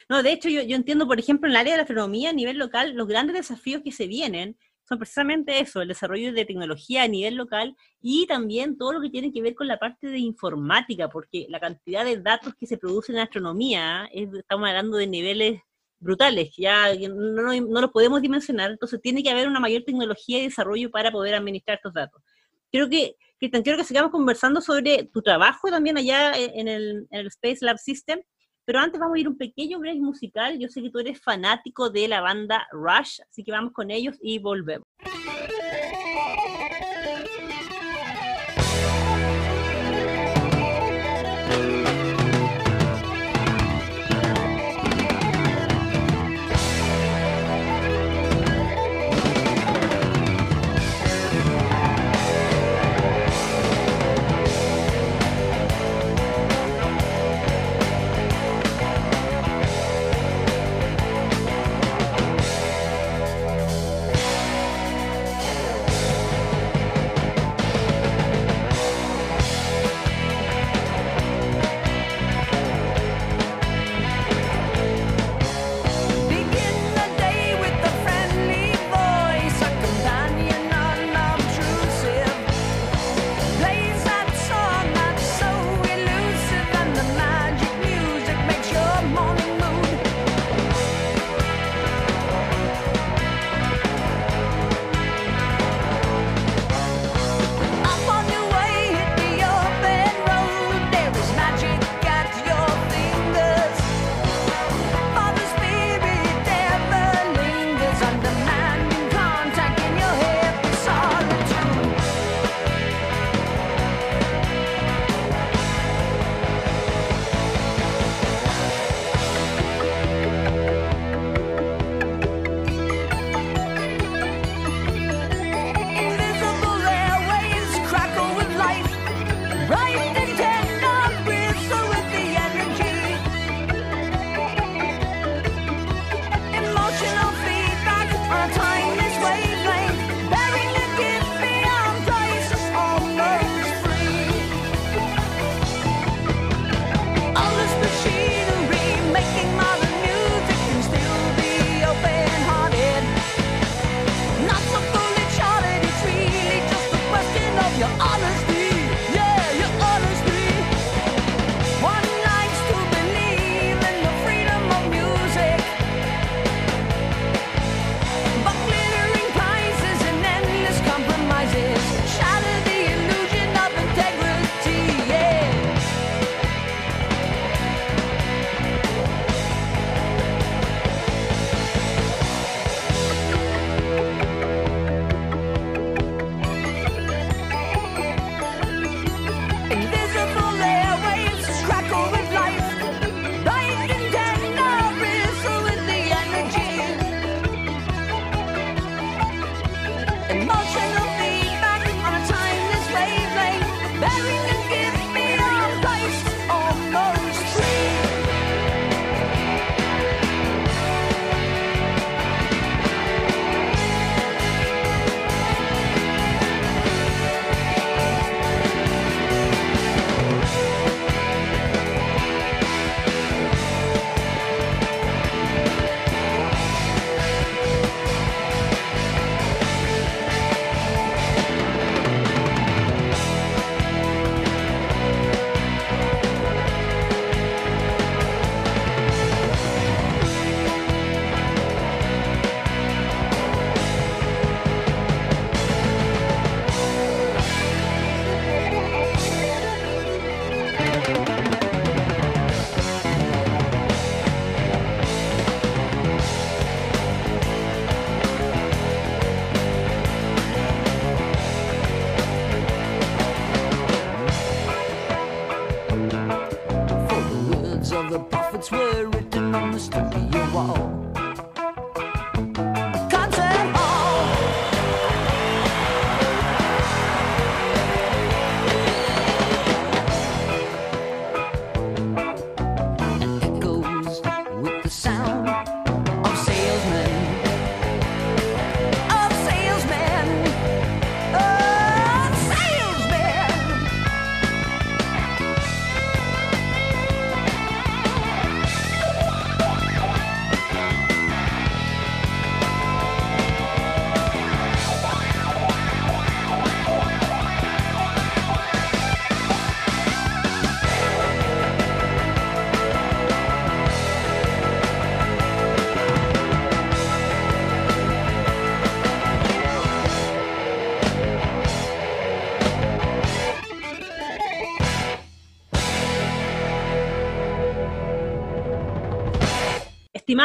No, 0.08 0.22
de 0.22 0.32
hecho 0.32 0.48
yo, 0.48 0.62
yo 0.62 0.76
entiendo, 0.76 1.06
por 1.06 1.18
ejemplo, 1.18 1.48
en 1.48 1.52
el 1.52 1.56
área 1.56 1.74
de 1.74 1.78
la 1.78 1.82
astronomía 1.82 2.30
a 2.30 2.34
nivel 2.34 2.58
local, 2.58 2.94
los 2.94 3.06
grandes 3.06 3.36
desafíos 3.36 3.82
que 3.82 3.92
se 3.92 4.06
vienen 4.06 4.56
son 4.86 4.98
precisamente 4.98 5.60
eso, 5.60 5.82
el 5.82 5.88
desarrollo 5.88 6.32
de 6.32 6.44
tecnología 6.44 7.02
a 7.02 7.08
nivel 7.08 7.36
local 7.36 7.76
y 8.00 8.26
también 8.26 8.76
todo 8.76 8.92
lo 8.92 9.00
que 9.00 9.10
tiene 9.10 9.32
que 9.32 9.42
ver 9.42 9.54
con 9.54 9.66
la 9.66 9.78
parte 9.78 10.08
de 10.08 10.18
informática, 10.18 11.08
porque 11.08 11.46
la 11.48 11.60
cantidad 11.60 12.04
de 12.04 12.18
datos 12.18 12.54
que 12.54 12.66
se 12.66 12.78
producen 12.78 13.16
en 13.16 13.22
astronomía, 13.22 14.08
estamos 14.12 14.68
hablando 14.68 14.96
de 14.96 15.06
niveles 15.06 15.60
brutales, 15.98 16.54
ya 16.56 16.94
no, 16.94 17.54
no, 17.60 17.80
los 17.80 17.90
podemos 17.90 18.20
dimensionar, 18.20 18.70
entonces 18.70 19.00
tiene 19.00 19.22
que 19.22 19.30
haber 19.30 19.48
una 19.48 19.60
mayor 19.60 19.82
tecnología 19.84 20.38
y 20.38 20.44
desarrollo 20.44 20.90
para 20.90 21.10
poder 21.10 21.34
administrar 21.34 21.76
estos 21.78 21.94
datos. 21.94 22.22
Creo 22.70 22.88
que, 22.90 23.16
Cristian, 23.38 23.62
quiero 23.62 23.78
que 23.78 23.84
sigamos 23.84 24.10
conversando 24.10 24.60
sobre 24.60 25.04
tu 25.04 25.22
trabajo 25.22 25.70
también 25.70 25.96
allá 25.96 26.32
en 26.36 26.68
el 26.68 27.26
Space 27.28 27.64
Lab 27.64 27.78
System, 27.78 28.20
pero 28.64 28.78
antes 28.78 28.98
vamos 28.98 29.16
a 29.16 29.20
ir 29.20 29.28
un 29.28 29.36
pequeño 29.36 29.78
break 29.78 29.98
musical. 29.98 30.58
Yo 30.58 30.68
sé 30.68 30.82
que 30.82 30.90
tú 30.90 30.98
eres 30.98 31.20
fanático 31.20 31.90
de 31.90 32.08
la 32.08 32.20
banda 32.20 32.66
Rush, 32.72 33.20
así 33.28 33.44
que 33.44 33.52
vamos 33.52 33.72
con 33.72 33.90
ellos 33.90 34.16
y 34.20 34.38
volvemos. 34.38 34.86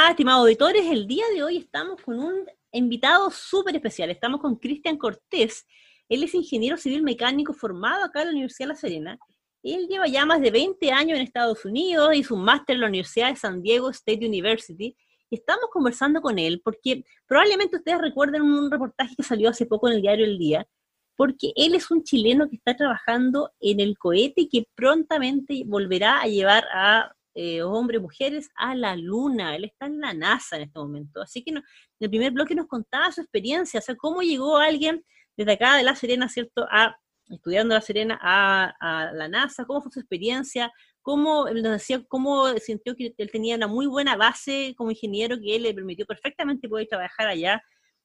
Estimados 0.10 0.42
auditores, 0.42 0.88
el 0.88 1.06
día 1.06 1.24
de 1.34 1.44
hoy 1.44 1.58
estamos 1.58 2.02
con 2.02 2.20
un 2.20 2.46
invitado 2.72 3.30
súper 3.30 3.76
especial. 3.76 4.10
Estamos 4.10 4.42
con 4.42 4.56
Cristian 4.56 4.98
Cortés. 4.98 5.68
Él 6.10 6.24
es 6.24 6.34
ingeniero 6.34 6.78
civil 6.78 7.04
mecánico 7.04 7.54
formado 7.54 8.04
acá 8.04 8.22
en 8.22 8.30
la 8.30 8.34
Universidad 8.34 8.68
de 8.70 8.74
La 8.74 8.80
Serena. 8.80 9.20
Él 9.62 9.88
lleva 9.88 10.08
ya 10.08 10.26
más 10.26 10.42
de 10.42 10.50
20 10.50 10.92
años 10.92 11.18
en 11.18 11.24
Estados 11.24 11.64
Unidos, 11.64 12.16
hizo 12.16 12.34
un 12.34 12.44
máster 12.44 12.76
en 12.76 12.82
la 12.82 12.88
Universidad 12.88 13.30
de 13.30 13.36
San 13.36 13.62
Diego 13.62 13.92
State 13.92 14.26
University. 14.26 14.98
Estamos 15.30 15.66
conversando 15.72 16.22
con 16.22 16.40
él 16.40 16.60
porque 16.64 17.04
probablemente 17.28 17.78
ustedes 17.78 18.02
recuerden 18.02 18.42
un 18.42 18.72
reportaje 18.72 19.16
que 19.16 19.24
salió 19.24 19.50
hace 19.50 19.68
poco 19.68 19.90
en 19.90 19.98
el 19.98 20.02
diario 20.02 20.26
El 20.26 20.40
Día, 20.40 20.68
porque 21.16 21.54
él 21.56 21.76
es 21.76 21.92
un 21.92 22.04
chileno 22.04 22.50
que 22.50 22.56
está 22.56 22.76
trabajando 22.76 23.52
en 23.60 23.80
el 23.80 23.96
cohete 23.98 24.50
que 24.50 24.66
prontamente 24.74 25.64
volverá 25.68 26.20
a 26.20 26.28
llevar 26.28 26.66
a 26.74 27.14
eh, 27.42 27.62
hombres, 27.64 28.02
mujeres, 28.02 28.50
a 28.54 28.76
la 28.76 28.98
luna. 28.98 29.56
Él 29.56 29.64
está 29.64 29.86
en 29.86 30.02
la 30.02 30.14
NASA 30.14 30.58
en 30.58 30.64
este 30.64 30.78
momento. 30.78 31.22
Así 31.22 31.42
que 31.42 31.52
en 31.52 31.64
el 32.02 32.10
primer 32.10 32.34
bloque 32.34 32.54
nos 32.54 32.68
contaba 32.68 33.14
su 33.14 33.22
experiencia, 33.22 33.80
o 33.80 33.82
sea, 33.82 33.96
cómo 33.96 34.22
llegó 34.22 34.58
alguien 34.58 35.06
desde 35.38 35.54
acá 35.54 35.78
de 35.78 35.84
La 35.84 35.96
Serena, 35.96 36.28
¿cierto?, 36.28 36.68
a 36.70 36.98
estudiando 37.30 37.76
La 37.76 37.82
Serena 37.82 38.20
a, 38.22 39.12
la 39.14 39.30
NASA, 39.30 39.64
cómo 39.64 39.82
fue 39.82 39.90
su 39.90 40.02
experiencia, 40.02 40.70
cómo 41.02 41.46
decía 41.46 42.04
cómo 42.10 42.50
sintió 42.58 42.94
que 42.94 43.14
él 43.18 43.32
tenía 43.32 43.56
una 43.56 43.68
muy 43.68 43.86
buena 43.86 44.18
base 44.18 44.74
como 44.76 44.92
ingeniero 44.92 45.40
que 45.40 45.56
él 45.56 45.64
le 45.64 45.74
permitió 45.74 46.06
perfectamente 46.06 46.68
poder 46.68 46.88
trabajar 46.90 47.28
allá. 47.28 47.64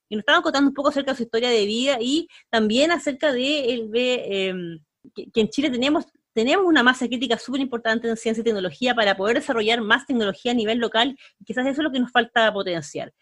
Y 0.09 0.15
nos 0.15 0.23
estaban 0.23 0.43
contando 0.43 0.69
un 0.69 0.75
poco 0.75 0.91
acerca 0.91 1.11
de 1.11 1.17
su 1.17 1.23
historia 1.25 1.49
de 1.49 1.67
vida 1.67 1.99
y 2.01 2.29
también 2.51 2.93
acerca 2.93 3.33
de, 3.33 3.75
él 3.75 3.89
ve, 3.89 4.49
em, 4.49 4.79
que, 5.13 5.29
que, 5.33 5.41
en 5.41 5.49
Chile 5.49 5.71
tenemos 5.71 6.05
tenemos 6.35 6.67
una 6.67 6.83
masa 6.83 7.07
crítica 7.07 7.39
súper 7.39 7.61
importante 7.61 8.09
en 8.09 8.17
ciencia 8.17 8.43
y 8.43 8.45
tecnología 8.45 8.95
para 8.95 9.17
poder 9.17 9.37
desarrollar 9.37 9.81
más 9.81 10.07
tecnología 10.07 10.53
a 10.53 10.55
nivel 10.55 10.79
local, 10.79 11.17
y 11.39 11.45
quizás 11.45 11.67
eso 11.67 11.81
es 11.81 11.85
lo 11.85 11.93
que 11.93 12.01
nos 12.01 12.11
falta 12.11 12.53
potenciar. 12.53 13.13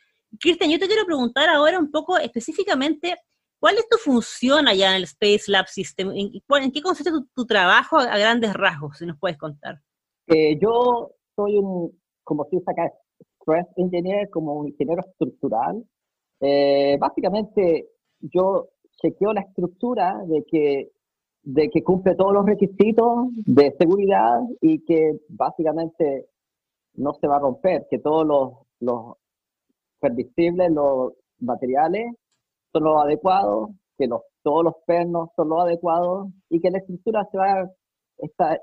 Cristian, 0.41 0.71
yo 0.71 0.79
te 0.79 0.87
quiero 0.87 1.05
preguntar 1.05 1.49
ahora 1.51 1.79
un 1.79 1.91
poco 1.91 2.17
específicamente, 2.19 3.17
¿cuál 3.61 3.77
es 3.77 3.87
tu 3.89 3.99
función 3.99 4.67
allá 4.67 4.91
en 4.91 4.97
el 4.97 5.05
Space 5.05 5.45
Lab 5.49 5.69
System? 5.69 6.11
¿En, 6.11 6.73
qué 6.73 6.81
consiste 6.81 7.11
tu, 7.35 7.47
trabajo 7.47 7.99
a, 7.99 8.17
grandes 8.17 8.55
rasgos, 8.55 8.97
si 8.97 9.07
nos 9.07 9.19
puedes 9.19 9.37
contar? 9.37 9.81
Eh, 10.29 10.59
yo 10.59 11.11
soy 11.37 11.59
un, 11.59 12.01
como 12.25 12.45
se 12.45 12.57
dice 12.57 12.71
acá, 12.71 12.91
stress 13.43 13.67
engineer, 13.77 14.31
como 14.31 14.55
un 14.55 14.69
ingeniero 14.69 15.03
estructural. 15.07 15.85
Eh, 16.41 16.97
básicamente, 16.99 17.89
yo 18.21 18.71
chequeo 19.03 19.33
la 19.33 19.43
estructura 19.43 20.17
de 20.27 20.45
que 20.49 20.91
de 21.43 21.71
que 21.71 21.83
cumple 21.83 22.15
todos 22.15 22.33
los 22.33 22.47
requisitos 22.47 23.27
de 23.35 23.75
seguridad 23.79 24.41
y 24.61 24.85
que 24.85 25.19
básicamente 25.29 26.29
no 26.95 27.15
se 27.15 27.27
va 27.27 27.37
a 27.37 27.41
romper, 27.41 27.87
que 27.91 27.99
todos 27.99 28.27
los, 28.27 28.53
los 28.81 29.17
permisibles, 30.01 30.71
los 30.71 31.15
materiales 31.41 32.15
son 32.73 32.85
los 32.85 33.03
adecuados, 33.03 33.71
que 33.99 34.07
los, 34.07 34.23
todos 34.43 34.65
los 34.65 34.75
pernos 34.87 35.31
son 35.35 35.49
los 35.49 35.61
adecuados 35.61 36.29
y 36.49 36.61
que 36.61 36.71
la 36.71 36.79
estructura 36.79 37.29
se 37.31 37.39
va 37.39 37.53
a 37.53 37.71
estar 38.19 38.61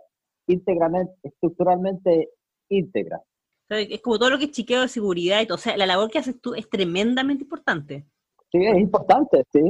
íntegramente, 0.48 1.14
estructuralmente 1.24 2.30
íntegra. 2.70 3.22
Es 3.70 4.02
como 4.02 4.18
todo 4.18 4.32
lo 4.32 4.38
que 4.40 4.46
es 4.46 4.52
chiqueo 4.52 4.82
de 4.82 4.88
seguridad 4.88 5.42
y 5.42 5.46
todo. 5.46 5.56
O 5.56 5.60
sea, 5.60 5.78
la 5.78 5.86
labor 5.86 6.10
que 6.10 6.18
haces 6.18 6.42
tú 6.42 6.56
es 6.56 6.68
tremendamente 6.70 7.44
importante. 7.44 8.06
Sí, 8.52 8.66
es 8.66 8.80
importante, 8.80 9.44
sí 9.52 9.62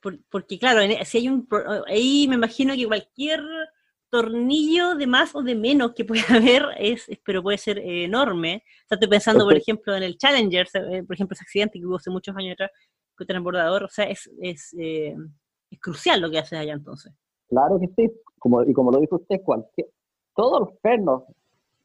porque 0.00 0.58
claro, 0.58 0.80
si 1.04 1.18
hay 1.18 1.28
un, 1.28 1.48
ahí 1.86 2.26
me 2.28 2.36
imagino 2.36 2.74
que 2.74 2.86
cualquier 2.86 3.42
tornillo 4.10 4.94
de 4.94 5.06
más 5.06 5.34
o 5.34 5.42
de 5.42 5.54
menos 5.54 5.92
que 5.94 6.04
pueda 6.04 6.22
haber 6.36 6.64
es, 6.78 7.06
pero 7.24 7.42
puede 7.42 7.58
ser 7.58 7.78
enorme. 7.78 8.62
O 8.90 8.94
estoy 8.94 9.08
pensando, 9.08 9.44
por 9.44 9.56
ejemplo, 9.56 9.94
en 9.94 10.02
el 10.02 10.16
Challenger, 10.16 10.66
eh, 10.74 11.02
por 11.02 11.14
ejemplo, 11.14 11.34
ese 11.34 11.44
accidente 11.44 11.78
que 11.78 11.86
hubo 11.86 11.96
hace 11.96 12.10
muchos 12.10 12.34
años 12.36 12.54
atrás 12.54 12.70
con 13.14 13.24
el 13.24 13.26
transbordador, 13.26 13.84
o 13.84 13.88
sea, 13.88 14.04
es, 14.04 14.30
es, 14.40 14.74
eh, 14.78 15.14
es 15.70 15.80
crucial 15.80 16.20
lo 16.20 16.30
que 16.30 16.38
hace 16.38 16.56
allá 16.56 16.72
entonces. 16.72 17.12
Claro 17.48 17.78
que 17.80 17.88
sí, 17.96 18.12
como, 18.38 18.62
y 18.62 18.72
como 18.72 18.92
lo 18.92 19.00
dijo 19.00 19.16
usted, 19.16 19.42
cualquier, 19.42 19.88
todos 20.34 20.60
los 20.60 20.78
pernos, 20.80 21.24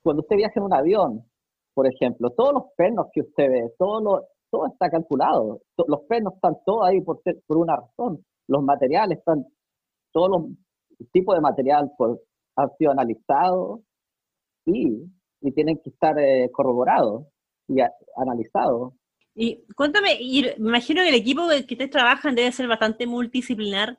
cuando 0.03 0.21
usted 0.21 0.35
viaja 0.35 0.53
en 0.57 0.63
un 0.63 0.73
avión, 0.73 1.25
por 1.73 1.87
ejemplo, 1.87 2.29
todos 2.31 2.53
los 2.53 2.63
pernos 2.77 3.07
que 3.11 3.21
usted 3.21 3.49
ve, 3.49 3.73
todos 3.79 4.03
los, 4.03 4.21
todo 4.53 4.67
está 4.67 4.87
calculado. 4.91 5.61
Los 5.87 6.01
pernos 6.07 6.35
están 6.35 6.55
todos 6.63 6.87
ahí 6.87 7.01
por, 7.01 7.19
una 7.47 7.75
razón. 7.75 8.23
Los 8.47 8.61
materiales 8.61 9.17
están, 9.17 9.47
todos 10.11 10.29
los 10.29 11.09
tipos 11.11 11.33
de 11.33 11.41
material 11.41 11.91
han 12.55 12.69
sido 12.77 12.91
analizados 12.91 13.81
y, 14.65 15.09
tienen 15.55 15.77
que 15.83 15.89
estar 15.89 16.17
eh, 16.19 16.49
corroborados 16.53 17.25
y 17.67 17.77
analizados. 18.15 18.93
Y 19.35 19.65
cuéntame, 19.75 20.19
me 20.59 20.69
imagino 20.69 21.01
que 21.01 21.09
el 21.09 21.15
equipo 21.15 21.49
que 21.49 21.73
ustedes 21.73 21.89
trabajan 21.89 22.35
debe 22.35 22.51
ser 22.51 22.67
bastante 22.67 23.07
multidisciplinar 23.07 23.97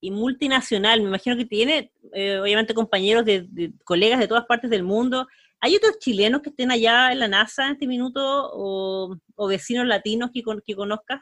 y 0.00 0.10
multinacional. 0.10 1.02
Me 1.02 1.08
imagino 1.08 1.36
que 1.36 1.44
tiene, 1.44 1.92
eh, 2.14 2.40
obviamente, 2.40 2.74
compañeros 2.74 3.26
de, 3.26 3.72
colegas 3.84 4.18
de 4.18 4.26
todas 4.26 4.46
partes 4.46 4.70
del 4.70 4.82
mundo. 4.84 5.28
¿Hay 5.64 5.76
otros 5.76 6.00
chilenos 6.00 6.42
que 6.42 6.50
estén 6.50 6.72
allá 6.72 7.12
en 7.12 7.20
la 7.20 7.28
NASA 7.28 7.66
en 7.66 7.74
este 7.74 7.86
minuto 7.86 8.20
o, 8.20 9.16
vecinos 9.48 9.86
latinos 9.86 10.30
que, 10.34 10.42
que 10.64 10.74
conozcas? 10.74 11.20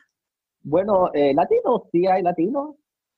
Bueno, 0.63 1.11
eh, 1.13 1.35
latinos, 1.35 1.83
sí 1.93 2.07
hay 2.07 2.23
latinos, 2.23 2.77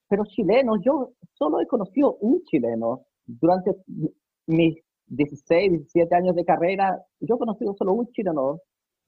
pero 0.09 0.25
chilenos, 0.25 0.79
yo 0.83 1.13
solo 1.33 1.61
he 1.61 1.67
conocido 1.67 2.17
un 2.19 2.43
chileno. 2.43 3.05
Durante 3.25 3.71
mis 4.47 4.75
16, 5.07 5.71
17 5.71 6.13
años 6.13 6.35
de 6.35 6.43
carrera, 6.43 7.01
yo 7.21 7.35
he 7.35 7.39
conocido 7.39 7.73
solo 7.77 7.93
un 7.93 8.11
chileno 8.11 8.59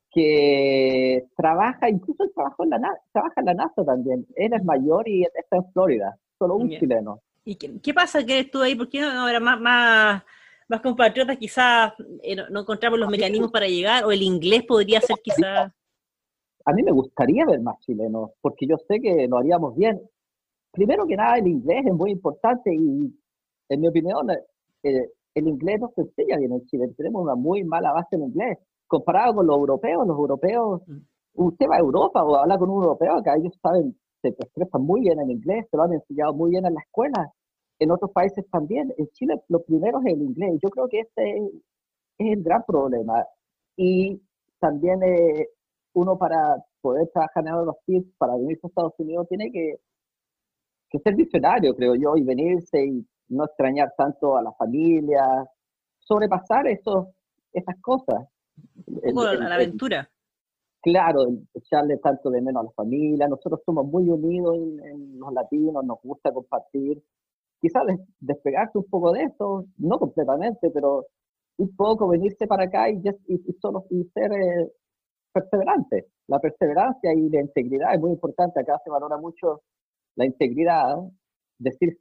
que 0.10 1.26
trabaja, 1.36 1.90
incluso 1.90 2.24
él 2.24 2.32
trabajó 2.34 2.64
en 2.64 2.70
la, 2.70 2.98
trabaja 3.12 3.42
en 3.42 3.46
la 3.46 3.54
NASA 3.56 3.84
también. 3.84 4.26
Él 4.38 4.54
es 4.54 4.64
mayor 4.64 5.06
y 5.10 5.24
está 5.24 5.58
en 5.58 5.70
Florida, 5.74 6.18
solo 6.40 6.56
un 6.56 6.70
chileno. 6.70 7.20
¿Y 7.44 7.58
qué, 7.58 7.94
pasa 7.94 8.26
que 8.26 8.40
estuvo 8.40 8.64
ahí? 8.64 8.76
¿Por 8.76 8.88
qué 8.88 9.02
no 9.02 9.26
habrá 9.28 9.42
más, 9.42 9.60
más 9.60 10.24
más 10.68 10.82
compatriotas 10.82 11.38
quizás 11.38 11.94
eh, 12.24 12.36
no, 12.36 12.62
encontramos 12.62 13.00
los 13.00 13.10
mecanismos 13.10 13.52
para 13.52 13.68
llegar, 13.68 14.06
o 14.06 14.12
el 14.12 14.22
inglés 14.22 14.64
podría 14.64 15.02
ser 15.02 15.18
quizás... 15.24 15.72
A 16.68 16.74
mí 16.74 16.82
me 16.82 16.92
gustaría 16.92 17.46
ver 17.46 17.62
más 17.62 17.80
chilenos, 17.82 18.32
porque 18.42 18.66
yo 18.66 18.76
sé 18.88 19.00
que 19.00 19.28
lo 19.28 19.38
haríamos 19.38 19.76
bien. 19.76 20.02
Primero 20.72 21.06
que 21.06 21.16
nada, 21.16 21.38
el 21.38 21.48
inglés 21.48 21.86
es 21.86 21.94
muy 21.94 22.12
importante 22.12 22.74
y, 22.74 23.14
en 23.70 23.82
mi 23.82 23.88
opinión, 23.88 24.28
eh, 24.82 25.10
el 25.36 25.48
inglés 25.48 25.80
no 25.80 25.92
se 25.96 26.02
enseña 26.02 26.38
bien 26.38 26.54
en 26.54 26.66
Chile. 26.66 26.88
Tenemos 26.98 27.22
una 27.22 27.36
muy 27.36 27.64
mala 27.64 27.92
base 27.92 28.16
en 28.16 28.24
inglés. 28.24 28.58
Comparado 28.88 29.36
con 29.36 29.48
los 29.48 29.58
europeos, 29.58 30.08
los 30.08 30.18
europeos, 30.18 30.82
mm. 30.88 30.98
usted 31.36 31.68
va 31.70 31.76
a 31.76 31.80
Europa 31.80 32.24
o 32.24 32.36
habla 32.36 32.58
con 32.58 32.72
un 32.72 32.84
europeo, 32.84 33.22
que 33.22 33.30
ellos 33.38 33.54
saben, 33.62 33.96
se 34.24 34.30
expresan 34.30 34.82
muy 34.82 35.02
bien 35.02 35.20
en 35.20 35.30
inglés, 35.30 35.68
se 35.70 35.78
lo 35.78 35.84
han 35.84 35.94
enseñado 35.94 36.34
muy 36.34 36.50
bien 36.50 36.66
en 36.66 36.74
la 36.74 36.82
escuela 36.82 37.32
en 37.80 37.92
otros 37.92 38.12
países 38.12 38.46
también. 38.52 38.94
En 38.98 39.08
Chile 39.10 39.42
lo 39.50 39.62
primero 39.64 40.00
es 40.00 40.14
el 40.14 40.22
inglés. 40.22 40.60
Yo 40.62 40.70
creo 40.70 40.88
que 40.88 41.02
este 41.02 41.38
es, 41.38 41.52
el 42.18 42.44
gran 42.44 42.64
problema. 42.66 43.26
Y 43.76 44.22
también 44.60 45.04
eh, 45.04 45.48
uno 45.94 46.18
para 46.18 46.56
poder 46.82 47.10
trabajar 47.14 47.46
en 47.48 47.66
los 47.66 47.76
tips, 47.86 48.14
para 48.18 48.36
venir 48.36 48.60
a 48.64 48.68
Estados 48.68 48.94
Unidos, 48.98 49.28
tiene 49.28 49.52
que, 49.52 49.76
que 50.90 51.00
ser 51.00 51.16
visionario, 51.16 51.76
creo 51.76 51.96
yo, 51.96 52.16
y 52.16 52.24
venirse 52.24 52.86
y 52.86 53.06
no 53.30 53.46
extrañar 53.46 53.94
tanto 53.98 54.38
a 54.38 54.42
la 54.42 54.54
familia, 54.54 55.46
sobrepasar 56.00 56.68
esos, 56.68 57.08
esas 57.52 57.76
cosas. 57.82 58.28
A 59.04 59.34
la 59.34 59.56
aventura. 59.56 60.10
Claro, 60.82 61.26
echarle 61.54 61.98
tanto 61.98 62.30
de 62.30 62.42
menos 62.42 62.62
a 62.62 62.66
la 62.66 62.72
familia. 62.72 63.28
Nosotros 63.28 63.62
somos 63.66 63.88
muy 63.88 64.08
unidos 64.08 64.56
en, 64.56 64.86
en 64.86 65.20
los 65.20 65.34
latinos, 65.34 65.84
nos 65.84 66.00
gusta 66.04 66.32
compartir. 66.32 67.02
Quizás 67.66 67.86
des- 67.88 68.00
despegarse 68.20 68.78
un 68.78 68.86
poco 68.86 69.12
de 69.14 69.24
eso, 69.24 69.66
no 69.78 70.00
completamente, 70.00 70.70
pero 70.72 71.06
un 71.58 71.76
poco 71.76 72.08
venirse 72.08 72.48
para 72.48 72.66
acá 72.66 72.90
y 72.90 73.02
solo 73.62 73.86
y 73.90 74.04
ser 74.14 74.32
eh, 74.34 74.72
perseverante. 75.34 76.08
La 76.28 76.40
perseverancia 76.40 77.14
y 77.14 77.30
la 77.30 77.42
integridad 77.42 77.96
es 77.96 78.02
muy 78.02 78.12
importante. 78.12 78.60
Acá 78.62 78.80
se 78.84 78.90
valora 78.92 79.18
mucho 79.18 79.62
la 80.16 80.26
integridad, 80.26 80.98
decir, 81.60 81.98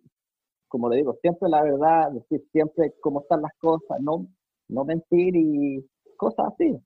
como 0.68 0.88
le 0.90 0.96
digo, 0.98 1.14
siempre 1.22 1.48
la 1.48 1.62
verdad, 1.62 2.12
decir 2.12 2.42
siempre 2.52 2.94
cómo 3.00 3.20
están 3.22 3.42
las 3.42 3.52
cosas, 3.58 4.00
no, 4.00 4.26
no 4.68 4.84
mentir 4.84 5.36
y 5.36 5.86
cosas 6.16 6.48
así. 6.54 6.76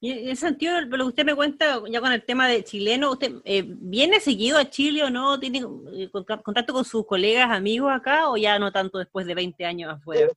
Y 0.00 0.12
en 0.12 0.28
ese 0.28 0.46
sentido, 0.46 0.80
lo 0.80 0.96
que 0.96 1.08
usted 1.08 1.24
me 1.24 1.34
cuenta, 1.34 1.82
ya 1.90 2.00
con 2.00 2.12
el 2.12 2.24
tema 2.24 2.46
de 2.46 2.62
chileno, 2.62 3.12
¿usted 3.12 3.32
eh, 3.44 3.64
viene 3.66 4.20
seguido 4.20 4.58
a 4.58 4.70
Chile 4.70 5.02
o 5.02 5.10
no? 5.10 5.40
¿Tiene 5.40 5.58
eh, 5.92 6.08
conta- 6.10 6.40
contacto 6.40 6.72
con 6.72 6.84
sus 6.84 7.04
colegas, 7.04 7.50
amigos 7.50 7.90
acá 7.92 8.30
o 8.30 8.36
ya 8.36 8.58
no 8.58 8.70
tanto 8.70 8.98
después 8.98 9.26
de 9.26 9.34
20 9.34 9.64
años 9.64 9.92
afuera? 9.92 10.28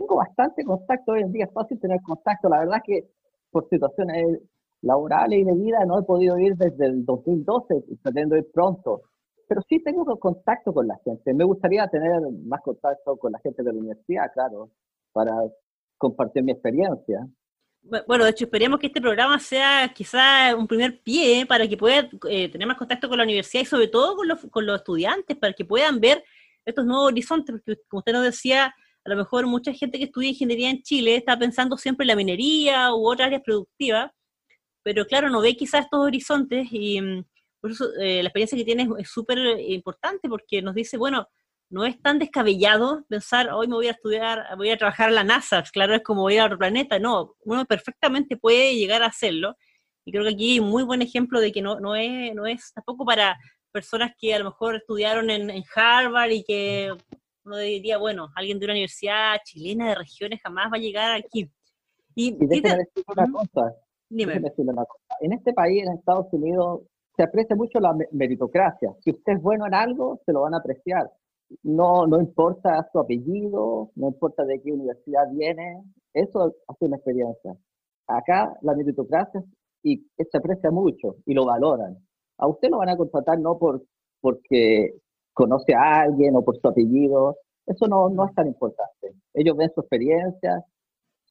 tengo 0.00 0.16
bastante 0.16 0.64
contacto 0.64 1.12
hoy 1.12 1.20
en 1.20 1.32
día, 1.32 1.44
es 1.44 1.52
fácil 1.52 1.78
tener 1.78 2.00
contacto. 2.02 2.48
La 2.48 2.60
verdad 2.60 2.78
es 2.78 2.82
que 2.84 3.10
por 3.50 3.68
situaciones 3.68 4.40
laborales 4.82 5.40
y 5.40 5.44
de 5.44 5.52
vida 5.52 5.84
no 5.84 5.98
he 5.98 6.02
podido 6.02 6.38
ir 6.38 6.56
desde 6.56 6.86
el 6.86 7.04
2012, 7.04 7.84
y 7.88 7.96
pretendo 7.96 8.36
ir 8.36 8.50
pronto. 8.52 9.02
Pero 9.46 9.60
sí 9.68 9.82
tengo 9.82 10.04
contacto 10.18 10.72
con 10.72 10.86
la 10.86 10.98
gente. 11.04 11.34
Me 11.34 11.44
gustaría 11.44 11.86
tener 11.88 12.22
más 12.44 12.62
contacto 12.62 13.16
con 13.16 13.32
la 13.32 13.40
gente 13.40 13.62
de 13.62 13.72
la 13.72 13.78
universidad, 13.78 14.32
claro, 14.32 14.70
para 15.12 15.32
compartir 15.98 16.44
mi 16.44 16.52
experiencia. 16.52 17.28
Bu- 17.82 18.04
Bueno, 18.06 18.24
de 18.24 18.30
hecho, 18.30 18.44
esperemos 18.44 18.78
que 18.78 18.86
este 18.88 19.00
programa 19.00 19.38
sea 19.38 19.90
quizá 19.94 20.54
un 20.56 20.66
primer 20.66 21.00
pie 21.02 21.46
para 21.46 21.66
que 21.68 21.76
pueda 21.76 22.08
eh, 22.28 22.48
tener 22.48 22.66
más 22.68 22.76
contacto 22.76 23.08
con 23.08 23.18
la 23.18 23.24
universidad 23.24 23.62
y 23.62 23.66
sobre 23.66 23.88
todo 23.88 24.16
con 24.16 24.28
los, 24.28 24.38
con 24.50 24.66
los 24.66 24.76
estudiantes, 24.80 25.36
para 25.36 25.52
que 25.54 25.64
puedan 25.64 26.00
ver 26.00 26.22
estos 26.64 26.84
nuevos 26.84 27.06
horizontes, 27.06 27.54
porque 27.64 27.80
como 27.88 27.98
usted 28.00 28.12
nos 28.12 28.24
decía, 28.24 28.66
a 29.04 29.08
lo 29.10 29.16
mejor 29.16 29.46
mucha 29.46 29.72
gente 29.72 29.98
que 29.98 30.04
estudia 30.04 30.28
ingeniería 30.30 30.70
en 30.70 30.82
Chile 30.82 31.16
está 31.16 31.38
pensando 31.38 31.76
siempre 31.78 32.04
en 32.04 32.08
la 32.08 32.16
minería 32.16 32.92
u 32.94 33.08
otras 33.08 33.26
áreas 33.28 33.42
productivas, 33.42 34.10
pero 34.82 35.06
claro, 35.06 35.30
no 35.30 35.40
ve 35.40 35.56
quizás 35.56 35.84
estos 35.84 36.00
horizontes 36.00 36.68
y 36.72 37.00
mm, 37.00 37.24
por 37.60 37.70
eso 37.72 37.86
eh, 38.00 38.22
la 38.22 38.28
experiencia 38.28 38.56
que 38.58 38.64
tiene 38.64 38.84
es- 38.84 38.88
es 38.98 39.10
súper 39.10 39.38
eh, 39.38 39.72
importante 39.74 40.28
porque 40.28 40.62
nos 40.62 40.74
dice, 40.74 40.96
bueno, 40.98 41.28
no 41.70 41.84
es 41.84 42.00
tan 42.02 42.18
descabellado 42.18 43.04
pensar, 43.08 43.50
hoy 43.52 43.68
me 43.68 43.74
voy 43.74 43.86
a 43.88 43.92
estudiar, 43.92 44.44
voy 44.56 44.70
a 44.70 44.76
trabajar 44.76 45.08
a 45.08 45.12
la 45.12 45.24
NASA, 45.24 45.62
claro, 45.72 45.94
es 45.94 46.02
como 46.02 46.28
ir 46.30 46.40
a 46.40 46.46
otro 46.46 46.58
planeta, 46.58 46.98
no, 46.98 47.34
uno 47.44 47.64
perfectamente 47.64 48.36
puede 48.36 48.74
llegar 48.74 49.02
a 49.02 49.06
hacerlo, 49.06 49.56
y 50.04 50.10
creo 50.12 50.24
que 50.24 50.30
aquí 50.30 50.52
hay 50.52 50.60
un 50.60 50.68
muy 50.68 50.82
buen 50.82 51.00
ejemplo 51.02 51.40
de 51.40 51.52
que 51.52 51.62
no, 51.62 51.78
no, 51.78 51.94
es, 51.94 52.34
no 52.34 52.46
es 52.46 52.72
tampoco 52.74 53.04
para 53.04 53.38
personas 53.72 54.12
que 54.18 54.34
a 54.34 54.38
lo 54.40 54.46
mejor 54.46 54.76
estudiaron 54.76 55.30
en, 55.30 55.48
en 55.48 55.62
Harvard 55.74 56.30
y 56.30 56.42
que 56.42 56.92
uno 57.44 57.56
diría, 57.58 57.98
bueno, 57.98 58.28
alguien 58.34 58.58
de 58.58 58.66
una 58.66 58.74
universidad 58.74 59.36
chilena 59.44 59.90
de 59.90 59.94
regiones 59.94 60.40
jamás 60.42 60.66
va 60.72 60.76
a 60.76 60.80
llegar 60.80 61.12
aquí. 61.12 61.48
Y, 62.14 62.30
Y 62.30 62.46
decir 62.46 62.64
una 63.06 63.30
cosa, 63.30 63.74
dime, 64.08 64.32
déjeme 64.32 64.48
decirle 64.50 64.72
una 64.72 64.84
cosa. 64.84 65.14
En 65.20 65.32
este 65.32 65.52
país, 65.52 65.84
en 65.84 65.92
Estados 65.92 66.26
Unidos, 66.32 66.80
se 67.16 67.22
aprecia 67.22 67.54
mucho 67.54 67.78
la 67.78 67.92
me- 67.92 68.08
meritocracia. 68.10 68.90
Si 69.04 69.10
usted 69.10 69.34
es 69.34 69.40
bueno 69.42 69.66
en 69.66 69.74
algo, 69.74 70.20
se 70.26 70.32
lo 70.32 70.42
van 70.42 70.54
a 70.54 70.58
apreciar. 70.58 71.08
No, 71.62 72.06
no 72.06 72.20
importa 72.20 72.88
su 72.92 72.98
apellido, 73.00 73.90
no 73.96 74.08
importa 74.08 74.44
de 74.44 74.60
qué 74.62 74.72
universidad 74.72 75.30
viene, 75.32 75.82
eso 76.14 76.54
hace 76.68 76.84
una 76.84 76.96
experiencia. 76.96 77.56
Acá 78.06 78.56
la 78.62 78.74
meritocracia 78.74 79.42
y 79.82 79.98
se 80.18 80.38
aprecia 80.38 80.70
mucho 80.70 81.16
y 81.26 81.34
lo 81.34 81.46
valoran. 81.46 81.98
A 82.38 82.46
usted 82.46 82.70
lo 82.70 82.78
van 82.78 82.90
a 82.90 82.96
contratar 82.96 83.38
no 83.38 83.58
por 83.58 83.82
porque 84.20 84.94
conoce 85.32 85.74
a 85.74 86.02
alguien 86.02 86.36
o 86.36 86.44
por 86.44 86.58
su 86.60 86.68
apellido, 86.68 87.36
eso 87.66 87.86
no, 87.86 88.08
no 88.10 88.26
es 88.26 88.34
tan 88.34 88.46
importante. 88.46 89.14
Ellos 89.34 89.56
ven 89.56 89.70
su 89.74 89.80
experiencia, 89.80 90.64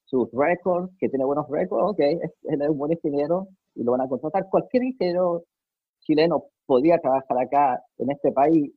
sus 0.04 0.28
récords, 0.32 0.90
que 0.98 1.08
tiene 1.08 1.24
buenos 1.24 1.46
récords, 1.48 1.90
ok, 1.90 2.00
él 2.00 2.62
es 2.62 2.68
un 2.68 2.78
buen 2.78 2.92
ingeniero 2.92 3.48
y 3.74 3.84
lo 3.84 3.92
van 3.92 4.00
a 4.02 4.08
contratar. 4.08 4.48
Cualquier 4.50 4.84
ingeniero 4.84 5.44
chileno 6.00 6.46
podría 6.66 6.98
trabajar 6.98 7.38
acá 7.38 7.82
en 7.98 8.10
este 8.10 8.32
país, 8.32 8.72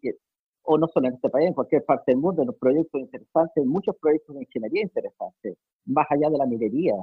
o 0.64 0.78
no 0.78 0.88
solo 0.88 1.08
en 1.08 1.16
este 1.16 1.30
país, 1.30 1.48
en 1.48 1.54
cualquier 1.54 1.84
parte 1.86 2.12
del 2.12 2.22
mundo, 2.22 2.42
en 2.42 2.48
los 2.48 2.58
proyectos 2.58 3.02
interesantes, 3.02 3.66
muchos 3.66 3.96
proyectos 4.02 4.36
de 4.36 4.44
ingeniería 4.44 4.82
interesantes, 4.82 5.58
más 5.86 6.08
allá 6.10 6.30
de 6.30 6.38
la 6.38 6.46
minería. 6.46 6.94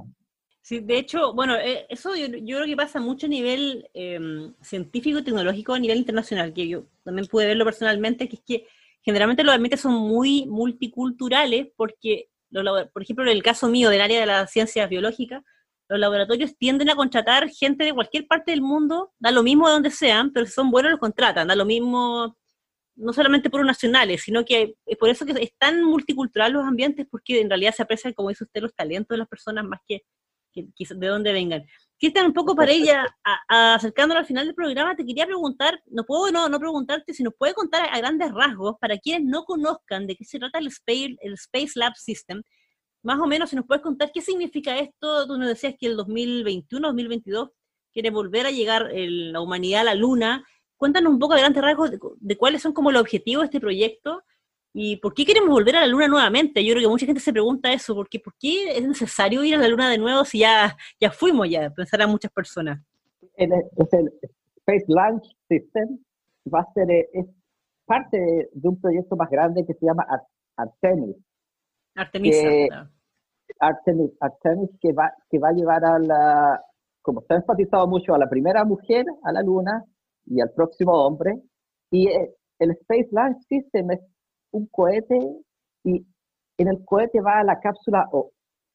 Sí, 0.62 0.80
de 0.80 0.98
hecho, 0.98 1.32
bueno, 1.32 1.56
eh, 1.56 1.86
eso 1.88 2.14
yo, 2.14 2.28
creo 2.28 2.66
que 2.66 2.76
pasa 2.76 3.00
mucho 3.00 3.26
a 3.26 3.30
nivel 3.30 3.88
eh, 3.94 4.18
científico 4.60 5.18
y 5.18 5.24
tecnológico, 5.24 5.72
a 5.72 5.78
nivel 5.78 5.98
internacional, 5.98 6.52
que 6.52 6.68
yo 6.68 6.84
también 7.02 7.26
pude 7.26 7.46
verlo 7.46 7.64
personalmente, 7.64 8.28
que 8.28 8.36
es 8.36 8.42
que 8.46 8.66
generalmente 9.02 9.42
los 9.42 9.54
ambientes 9.54 9.80
son 9.80 9.94
muy 9.94 10.46
multiculturales, 10.46 11.68
porque, 11.76 12.28
los 12.50 12.88
por 12.92 13.02
ejemplo, 13.02 13.24
en 13.24 13.30
el 13.30 13.42
caso 13.42 13.68
mío 13.68 13.88
del 13.88 14.02
área 14.02 14.20
de 14.20 14.26
las 14.26 14.50
ciencias 14.50 14.88
biológicas, 14.88 15.42
los 15.88 15.98
laboratorios 15.98 16.56
tienden 16.56 16.88
a 16.88 16.94
contratar 16.94 17.48
gente 17.48 17.84
de 17.84 17.92
cualquier 17.92 18.26
parte 18.26 18.52
del 18.52 18.62
mundo, 18.62 19.12
da 19.18 19.32
lo 19.32 19.42
mismo 19.42 19.66
de 19.66 19.74
donde 19.74 19.90
sean, 19.90 20.32
pero 20.32 20.46
si 20.46 20.52
son 20.52 20.70
buenos 20.70 20.92
los 20.92 21.00
contratan, 21.00 21.48
da 21.48 21.56
lo 21.56 21.64
mismo, 21.64 22.36
no 23.00 23.12
solamente 23.12 23.50
por 23.50 23.64
nacionales, 23.64 24.22
sino 24.22 24.44
que 24.44 24.74
es 24.86 24.96
por 24.98 25.08
eso 25.10 25.26
que 25.26 25.32
es 25.32 25.52
tan 25.58 25.82
multicultural 25.84 26.52
los 26.52 26.64
ambientes, 26.66 27.06
porque 27.10 27.40
en 27.40 27.48
realidad 27.50 27.74
se 27.74 27.82
aprecian, 27.82 28.12
como 28.14 28.28
dice 28.28 28.44
usted, 28.44 28.62
los 28.62 28.74
talentos 28.74 29.14
de 29.14 29.18
las 29.18 29.28
personas 29.28 29.64
más 29.64 29.80
que 29.86 30.02
que, 30.52 30.66
de 30.94 31.06
dónde 31.06 31.32
vengan. 31.32 31.64
Cristian, 31.98 32.26
un 32.26 32.32
poco 32.32 32.54
para 32.56 32.72
ella, 32.72 33.06
a- 33.24 33.74
al 33.74 34.26
final 34.26 34.46
del 34.46 34.54
programa, 34.54 34.96
te 34.96 35.04
quería 35.04 35.26
preguntar, 35.26 35.80
no 35.86 36.04
puedo 36.04 36.30
no, 36.32 36.48
no 36.48 36.58
preguntarte 36.58 37.12
si 37.12 37.22
nos 37.22 37.34
puede 37.38 37.54
contar 37.54 37.82
a, 37.82 37.94
a 37.94 37.98
grandes 37.98 38.32
rasgos, 38.32 38.76
para 38.80 38.98
quienes 38.98 39.24
no 39.28 39.44
conozcan 39.44 40.06
de 40.06 40.16
qué 40.16 40.24
se 40.24 40.38
trata 40.38 40.58
el 40.58 40.68
Space, 40.68 41.16
el 41.20 41.34
Space 41.34 41.72
Lab 41.76 41.94
System, 41.96 42.42
más 43.02 43.18
o 43.20 43.26
menos 43.26 43.50
si 43.50 43.56
nos 43.56 43.66
puedes 43.66 43.82
contar 43.82 44.10
qué 44.12 44.20
significa 44.22 44.78
esto, 44.78 45.26
tú 45.26 45.38
nos 45.38 45.48
decías 45.48 45.74
que 45.78 45.86
el 45.86 45.96
2021, 45.96 46.88
2022 46.88 47.50
quiere 47.92 48.10
volver 48.10 48.46
a 48.46 48.50
llegar 48.50 48.90
la 48.92 49.40
humanidad 49.40 49.82
a 49.82 49.84
la 49.84 49.94
Luna, 49.94 50.44
cuéntanos 50.80 51.12
un 51.12 51.18
poco 51.18 51.34
a 51.34 51.38
grandes 51.38 51.62
rasgos 51.62 51.90
de, 51.90 51.98
de 52.18 52.36
cuáles 52.36 52.62
son 52.62 52.72
como 52.72 52.90
los 52.90 53.02
objetivos 53.02 53.42
de 53.42 53.46
este 53.46 53.60
proyecto 53.60 54.22
¿Y 54.72 54.98
por 54.98 55.14
qué 55.14 55.24
queremos 55.24 55.50
volver 55.50 55.74
a 55.74 55.80
la 55.80 55.88
Luna 55.88 56.06
nuevamente? 56.06 56.64
Yo 56.64 56.72
creo 56.74 56.84
que 56.84 56.88
mucha 56.92 57.04
gente 57.04 57.20
se 57.20 57.32
pregunta 57.32 57.72
eso, 57.72 57.92
porque 57.92 58.20
¿por 58.20 58.34
qué 58.38 58.78
es 58.78 58.86
necesario 58.86 59.42
ir 59.42 59.56
a 59.56 59.58
la 59.58 59.66
Luna 59.66 59.90
de 59.90 59.98
nuevo 59.98 60.24
si 60.24 60.38
ya, 60.38 60.76
ya 61.00 61.10
fuimos 61.10 61.50
ya? 61.50 61.70
Pensarán 61.70 62.08
muchas 62.08 62.30
personas. 62.30 62.80
El, 63.34 63.50
es 63.52 63.92
el 63.92 64.12
Space 64.58 64.84
Launch 64.86 65.24
System 65.48 65.98
va 66.54 66.60
a 66.60 66.72
ser 66.72 66.88
eh, 66.88 67.08
es 67.12 67.26
parte 67.84 68.16
de, 68.16 68.48
de 68.52 68.68
un 68.68 68.80
proyecto 68.80 69.16
más 69.16 69.28
grande 69.28 69.66
que 69.66 69.74
se 69.74 69.84
llama 69.84 70.06
Ar- 70.08 70.28
Artemis. 70.56 71.16
Artemisa. 71.96 72.40
Que- 72.48 72.68
claro. 72.68 72.90
Artemis, 73.58 74.10
Artemis 74.20 74.70
que 74.80 74.92
va, 74.92 75.12
que 75.28 75.38
va 75.40 75.48
a 75.48 75.52
llevar 75.52 75.84
a 75.84 75.98
la, 75.98 76.64
como 77.02 77.22
está 77.22 77.34
enfatizado 77.34 77.88
mucho, 77.88 78.14
a 78.14 78.18
la 78.18 78.30
primera 78.30 78.64
mujer 78.64 79.04
a 79.24 79.32
la 79.32 79.42
luna 79.42 79.84
y 80.26 80.40
al 80.40 80.50
próximo 80.52 80.92
hombre. 80.92 81.40
Y 81.90 82.08
eh, 82.08 82.34
el 82.58 82.70
Space 82.72 83.08
Launch 83.12 83.38
System 83.48 83.90
es 83.90 84.00
un 84.52 84.66
cohete 84.66 85.18
y 85.84 86.04
en 86.58 86.68
el 86.68 86.84
cohete 86.84 87.20
va 87.20 87.42
la 87.44 87.58
cápsula 87.60 88.08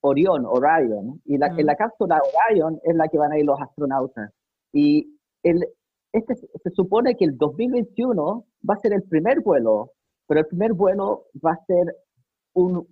Orion, 0.02 0.46
Orion, 0.46 1.22
y 1.26 1.38
la, 1.38 1.50
Mm. 1.50 1.60
en 1.60 1.66
la 1.66 1.76
cápsula 1.76 2.22
Orion 2.50 2.80
es 2.84 2.96
la 2.96 3.08
que 3.08 3.18
van 3.18 3.32
a 3.32 3.40
ir 3.40 3.46
los 3.46 3.60
astronautas. 3.60 4.32
Y 4.74 5.18
el, 5.44 5.66
este, 6.12 6.36
se 6.36 6.70
supone 6.72 7.16
que 7.16 7.26
el 7.26 7.38
2021 7.38 8.46
va 8.68 8.76
a 8.76 8.80
ser 8.80 8.94
el 8.94 9.04
primer 9.04 9.42
vuelo, 9.42 9.92
pero 10.28 10.42
el 10.42 10.48
primer 10.48 10.74
vuelo 10.74 11.26
va 11.46 11.54
a 11.54 11.66
ser 11.66 11.96
un, 12.54 12.88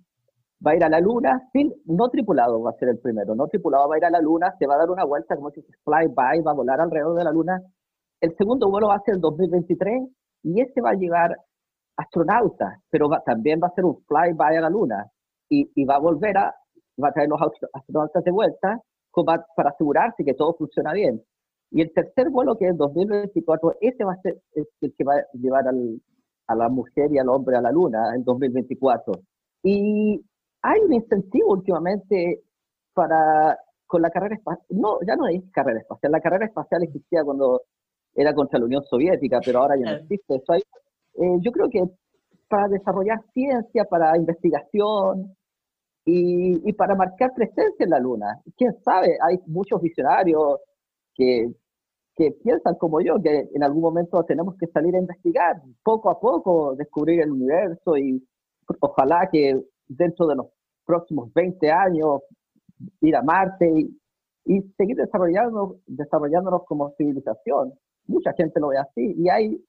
va 0.64 0.72
a 0.72 0.76
ir 0.76 0.84
a 0.84 0.88
la 0.88 1.00
luna, 1.00 1.48
sin, 1.52 1.72
no 1.86 2.08
tripulado 2.10 2.62
va 2.62 2.70
a 2.70 2.78
ser 2.78 2.88
el 2.88 2.98
primero, 2.98 3.34
no 3.34 3.48
tripulado 3.48 3.88
va 3.88 3.96
a 3.96 3.98
ir 3.98 4.04
a 4.04 4.10
la 4.10 4.20
luna, 4.20 4.54
se 4.58 4.66
va 4.66 4.74
a 4.74 4.78
dar 4.78 4.90
una 4.90 5.04
vuelta 5.04 5.36
como 5.36 5.50
si 5.50 5.62
se 5.62 5.72
flyby, 5.84 6.42
va 6.42 6.50
a 6.50 6.54
volar 6.54 6.80
alrededor 6.80 7.16
de 7.16 7.24
la 7.24 7.32
luna. 7.32 7.62
El 8.20 8.34
segundo 8.36 8.70
vuelo 8.70 8.88
va 8.88 8.96
a 8.96 9.00
ser 9.00 9.14
el 9.16 9.20
2023 9.20 10.08
y 10.44 10.60
ese 10.60 10.80
va 10.80 10.90
a 10.90 10.94
llevar 10.94 11.36
astronautas, 11.96 12.80
pero 12.90 13.08
va- 13.08 13.22
también 13.24 13.60
va 13.62 13.68
a 13.68 13.74
ser 13.74 13.84
un 13.84 14.02
flyby 14.06 14.56
a 14.56 14.60
la 14.60 14.70
luna 14.70 15.06
y, 15.48 15.70
y 15.74 15.84
va 15.84 15.96
a 15.96 15.98
volver 16.00 16.36
a, 16.38 16.54
va 17.02 17.08
a 17.08 17.12
traer 17.12 17.28
los 17.28 17.40
astro- 17.40 17.68
astronautas 17.72 18.24
de 18.24 18.30
vuelta 18.30 18.80
como 19.10 19.30
a- 19.30 19.44
para 19.56 19.70
asegurarse 19.70 20.24
que 20.24 20.34
todo 20.34 20.54
funciona 20.54 20.92
bien. 20.92 21.22
Y 21.70 21.82
el 21.82 21.92
tercer 21.92 22.30
vuelo, 22.30 22.56
que 22.56 22.66
es 22.66 22.70
el 22.72 22.76
2024, 22.76 23.74
ese 23.80 24.04
va 24.04 24.12
a 24.14 24.20
ser 24.22 24.40
el 24.54 24.94
que 24.96 25.04
va 25.04 25.14
a 25.16 25.24
llevar 25.34 25.68
al- 25.68 26.00
a 26.46 26.54
la 26.54 26.68
mujer 26.68 27.10
y 27.12 27.18
al 27.18 27.28
hombre 27.28 27.56
a 27.56 27.60
la 27.60 27.72
luna 27.72 28.14
en 28.14 28.24
2024. 28.24 29.14
Y 29.62 30.20
hay 30.62 30.80
un 30.80 30.92
incentivo 30.92 31.52
últimamente 31.52 32.42
para 32.94 33.58
con 33.86 34.02
la 34.02 34.10
carrera 34.10 34.34
espacial. 34.36 34.66
No, 34.70 34.98
ya 35.06 35.16
no 35.16 35.26
es 35.28 35.42
carrera 35.52 35.80
espacial. 35.80 36.12
La 36.12 36.20
carrera 36.20 36.46
espacial 36.46 36.82
existía 36.82 37.22
cuando 37.24 37.62
era 38.14 38.34
contra 38.34 38.58
la 38.58 38.66
Unión 38.66 38.84
Soviética, 38.84 39.40
pero 39.44 39.60
ahora 39.60 39.76
ya 39.76 39.92
no 39.92 39.96
existe. 39.98 40.36
Eso 40.36 40.52
hay, 40.52 40.60
eh, 40.60 41.38
yo 41.40 41.52
creo 41.52 41.68
que 41.68 41.82
para 42.48 42.68
desarrollar 42.68 43.20
ciencia, 43.32 43.84
para 43.84 44.16
investigación, 44.16 45.34
y, 46.04 46.72
para 46.74 46.94
marcar 46.94 47.32
presencia 47.34 47.84
en 47.84 47.90
la 47.90 47.98
Luna. 47.98 48.40
¿Quién 48.56 48.74
sabe? 48.84 49.16
Hay 49.22 49.38
muchos 49.46 49.80
visionarios 49.80 50.60
que, 51.14 51.50
que 52.14 52.32
piensan 52.42 52.74
como 52.76 53.00
yo, 53.00 53.20
que 53.22 53.48
en 53.54 53.62
algún 53.62 53.82
momento 53.82 54.22
tenemos 54.24 54.56
que 54.58 54.66
salir 54.66 54.94
a 54.94 55.00
investigar, 55.00 55.62
poco 55.82 56.10
a 56.10 56.20
poco 56.20 56.74
descubrir 56.76 57.20
el 57.20 57.32
universo 57.32 57.96
y 57.96 58.22
ojalá 58.80 59.28
que 59.30 59.60
dentro 59.86 60.26
de 60.26 60.36
los 60.36 60.46
próximos 60.84 61.32
20 61.32 61.70
años 61.70 62.20
ir 63.00 63.16
a 63.16 63.22
Marte 63.22 63.70
y, 63.74 64.00
y 64.44 64.60
seguir 64.76 64.96
desarrollando, 64.96 65.78
desarrollándonos 65.86 66.64
como 66.66 66.90
civilización. 66.96 67.72
Mucha 68.06 68.32
gente 68.34 68.60
lo 68.60 68.68
ve 68.68 68.78
así. 68.78 69.14
Y 69.16 69.28
hay, 69.28 69.64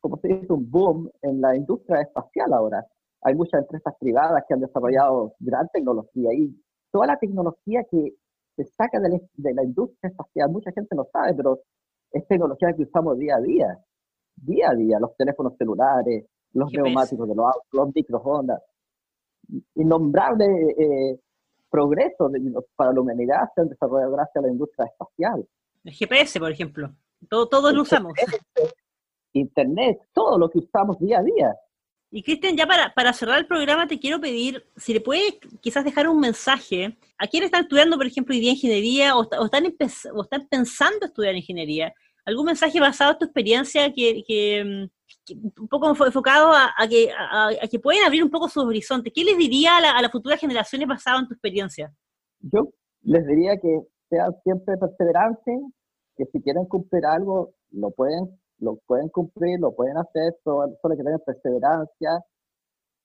como 0.00 0.18
se 0.18 0.28
dice, 0.28 0.52
un 0.52 0.70
boom 0.70 1.10
en 1.22 1.40
la 1.40 1.56
industria 1.56 2.02
espacial 2.02 2.52
ahora. 2.52 2.86
Hay 3.22 3.34
muchas 3.34 3.62
empresas 3.62 3.94
privadas 3.98 4.44
que 4.46 4.54
han 4.54 4.60
desarrollado 4.60 5.34
gran 5.40 5.68
tecnología 5.72 6.32
y 6.32 6.54
toda 6.90 7.06
la 7.06 7.18
tecnología 7.18 7.84
que 7.90 8.14
se 8.56 8.64
saca 8.76 8.98
de 9.00 9.52
la, 9.52 9.62
industria 9.62 10.10
espacial, 10.10 10.50
mucha 10.50 10.72
gente 10.72 10.94
no 10.96 11.06
sabe, 11.12 11.34
pero 11.34 11.60
es 12.10 12.26
tecnología 12.26 12.72
que 12.74 12.82
usamos 12.82 13.16
día 13.16 13.36
a 13.36 13.40
día, 13.40 13.78
día 14.34 14.70
a 14.70 14.74
día, 14.74 14.98
los 14.98 15.16
teléfonos 15.16 15.56
celulares, 15.56 16.26
los 16.54 16.72
neumáticos 16.72 17.28
de 17.28 17.34
los 17.36 17.46
autos, 17.46 17.68
los 17.72 17.94
microondas, 17.94 18.62
innombrable 19.76 20.46
eh, 20.46 21.20
progreso 21.70 22.30
para 22.74 22.92
la 22.92 23.00
humanidad 23.00 23.48
se 23.54 23.60
han 23.60 23.68
desarrollado 23.68 24.12
gracias 24.12 24.36
a 24.36 24.46
la 24.46 24.52
industria 24.52 24.86
espacial. 24.86 25.46
El 25.84 25.92
GPS, 25.92 26.40
por 26.40 26.50
ejemplo, 26.50 26.90
todo, 27.28 27.48
todos 27.48 27.72
lo 27.72 27.82
usamos. 27.82 28.12
Internet, 29.32 30.00
todo 30.12 30.38
lo 30.38 30.48
que 30.48 30.58
usamos 30.58 30.98
día 30.98 31.18
a 31.18 31.22
día. 31.22 31.54
Y 32.10 32.22
Cristian, 32.22 32.56
ya 32.56 32.66
para, 32.66 32.94
para, 32.94 33.12
cerrar 33.12 33.38
el 33.38 33.46
programa 33.46 33.86
te 33.86 33.98
quiero 33.98 34.18
pedir 34.18 34.64
si 34.76 34.94
le 34.94 35.00
puedes 35.00 35.34
quizás 35.60 35.84
dejar 35.84 36.08
un 36.08 36.18
mensaje 36.18 36.96
a 37.18 37.26
quienes 37.26 37.48
están 37.48 37.62
estudiando, 37.62 37.98
por 37.98 38.06
ejemplo, 38.06 38.34
hoy 38.34 38.40
día 38.40 38.52
ingeniería 38.52 39.14
o, 39.14 39.22
están, 39.44 39.64
o 40.14 40.22
están 40.22 40.48
pensando 40.48 41.04
estudiar 41.04 41.34
ingeniería. 41.34 41.92
¿Algún 42.24 42.46
mensaje 42.46 42.80
basado 42.80 43.12
en 43.12 43.18
tu 43.18 43.24
experiencia 43.26 43.92
que, 43.92 44.22
que, 44.26 44.88
un 45.58 45.68
poco 45.68 45.90
enfocado 45.90 46.52
a, 46.52 46.72
que, 46.88 47.10
a, 47.10 47.50
que 47.70 47.78
pueden 47.78 48.04
abrir 48.04 48.22
un 48.22 48.30
poco 48.30 48.48
sus 48.48 48.64
horizontes? 48.64 49.12
¿Qué 49.14 49.24
les 49.24 49.36
diría 49.36 49.76
a, 49.76 49.80
la, 49.80 49.90
a 49.90 50.02
las 50.02 50.10
futuras 50.10 50.40
generaciones 50.40 50.88
basado 50.88 51.20
en 51.20 51.28
tu 51.28 51.34
experiencia? 51.34 51.92
Yo 52.40 52.70
les 53.02 53.26
diría 53.26 53.58
que 53.58 53.80
sean 54.08 54.34
siempre 54.42 54.78
perseverantes, 54.78 55.60
que 56.18 56.26
si 56.26 56.42
quieren 56.42 56.66
cumplir 56.66 57.06
algo, 57.06 57.54
lo 57.70 57.90
pueden 57.92 58.38
lo 58.60 58.76
pueden 58.86 59.08
cumplir, 59.08 59.60
lo 59.60 59.74
pueden 59.74 59.96
hacer, 59.98 60.36
solo, 60.44 60.74
solo 60.82 60.96
que 60.96 61.04
tener 61.04 61.20
perseverancia, 61.20 62.20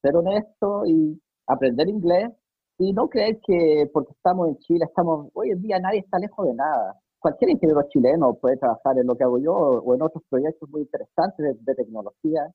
ser 0.01 0.15
honesto 0.15 0.85
y 0.85 1.21
aprender 1.47 1.87
inglés 1.87 2.31
y 2.77 2.93
no 2.93 3.07
creer 3.07 3.39
que 3.45 3.89
porque 3.93 4.13
estamos 4.13 4.49
en 4.49 4.57
Chile, 4.59 4.85
estamos, 4.85 5.29
hoy 5.33 5.51
en 5.51 5.61
día 5.61 5.79
nadie 5.79 5.99
está 5.99 6.19
lejos 6.19 6.45
de 6.47 6.53
nada. 6.53 6.99
Cualquier 7.19 7.51
ingeniero 7.51 7.83
chileno 7.89 8.33
puede 8.35 8.57
trabajar 8.57 8.97
en 8.97 9.07
lo 9.07 9.15
que 9.15 9.23
hago 9.23 9.37
yo 9.39 9.53
o 9.53 9.95
en 9.95 10.01
otros 10.01 10.23
proyectos 10.29 10.69
muy 10.69 10.81
interesantes 10.81 11.55
de, 11.63 11.75
tecnología. 11.75 12.47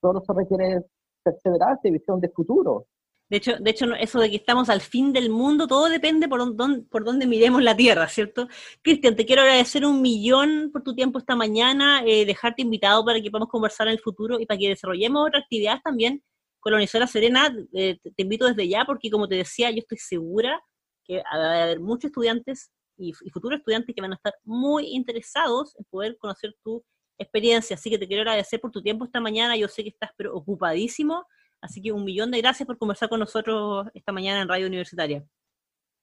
Solo 0.00 0.20
se 0.20 0.32
requiere 0.32 0.84
perseverancia 1.24 1.88
y 1.88 1.92
visión 1.92 2.20
de 2.20 2.28
futuro. 2.28 2.86
De 3.32 3.38
hecho, 3.38 3.56
de 3.58 3.70
hecho, 3.70 3.86
eso 3.94 4.20
de 4.20 4.28
que 4.28 4.36
estamos 4.36 4.68
al 4.68 4.82
fin 4.82 5.10
del 5.10 5.30
mundo, 5.30 5.66
todo 5.66 5.88
depende 5.88 6.28
por 6.28 6.54
dónde, 6.54 6.82
por 6.82 7.26
miremos 7.26 7.62
la 7.62 7.74
Tierra, 7.74 8.06
¿cierto? 8.06 8.46
Cristian, 8.82 9.16
te 9.16 9.24
quiero 9.24 9.40
agradecer 9.40 9.86
un 9.86 10.02
millón 10.02 10.68
por 10.70 10.82
tu 10.82 10.94
tiempo 10.94 11.18
esta 11.18 11.34
mañana, 11.34 12.02
eh, 12.04 12.26
dejarte 12.26 12.60
invitado 12.60 13.02
para 13.06 13.22
que 13.22 13.30
podamos 13.30 13.48
conversar 13.48 13.86
en 13.86 13.94
el 13.94 14.00
futuro 14.00 14.38
y 14.38 14.44
para 14.44 14.58
que 14.58 14.68
desarrollemos 14.68 15.28
otras 15.28 15.44
actividades 15.44 15.82
también 15.82 16.22
Universidad 16.70 17.06
Serena. 17.06 17.50
Eh, 17.72 17.98
te, 18.02 18.22
invito 18.22 18.46
desde 18.46 18.68
ya 18.68 18.84
porque, 18.84 19.10
como 19.10 19.26
te 19.26 19.36
decía, 19.36 19.70
yo 19.70 19.78
estoy 19.78 19.96
segura 19.96 20.62
que 21.02 21.16
va 21.16 21.24
a 21.30 21.62
haber 21.64 21.80
muchos 21.80 22.10
estudiantes 22.10 22.70
y, 22.98 23.14
futuros 23.32 23.60
estudiantes 23.60 23.94
que 23.94 24.02
van 24.02 24.12
a 24.12 24.16
estar 24.16 24.34
muy 24.44 24.88
interesados 24.88 25.74
en 25.78 25.84
poder 25.86 26.18
conocer 26.18 26.54
tu 26.62 26.84
experiencia. 27.18 27.76
Así 27.76 27.90
que 27.90 27.98
te 27.98 28.06
quiero 28.06 28.22
agradecer 28.22 28.60
por 28.60 28.70
tu 28.70 28.82
tiempo 28.82 29.04
esta 29.04 29.20
mañana. 29.20 29.56
Yo 29.56 29.68
sé 29.68 29.82
que 29.82 29.88
estás 29.88 30.10
preocupadísimo 30.16 31.26
Así 31.62 31.80
que 31.80 31.92
un 31.92 32.04
millón 32.04 32.32
de 32.32 32.40
gracias 32.40 32.66
por 32.66 32.76
conversar 32.76 33.08
con 33.08 33.20
nosotros 33.20 33.86
esta 33.94 34.12
mañana 34.12 34.42
en 34.42 34.48
Radio 34.48 34.66
Universitaria. 34.66 35.24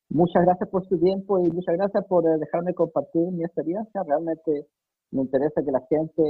Muchas 0.08 0.44
gracias 0.44 0.70
por 0.70 0.88
su 0.88 0.98
tiempo 0.98 1.38
y 1.46 1.52
muchas 1.52 1.76
gracias 1.76 2.04
por 2.06 2.26
eh, 2.26 2.38
dejarme 2.40 2.74
compartir 2.74 3.30
mi 3.32 3.44
experiencia. 3.44 4.02
Realmente 4.08 4.68
me 5.12 5.22
interesa 5.22 5.62
que 5.64 5.72
la 5.72 5.86
gente, 5.90 6.24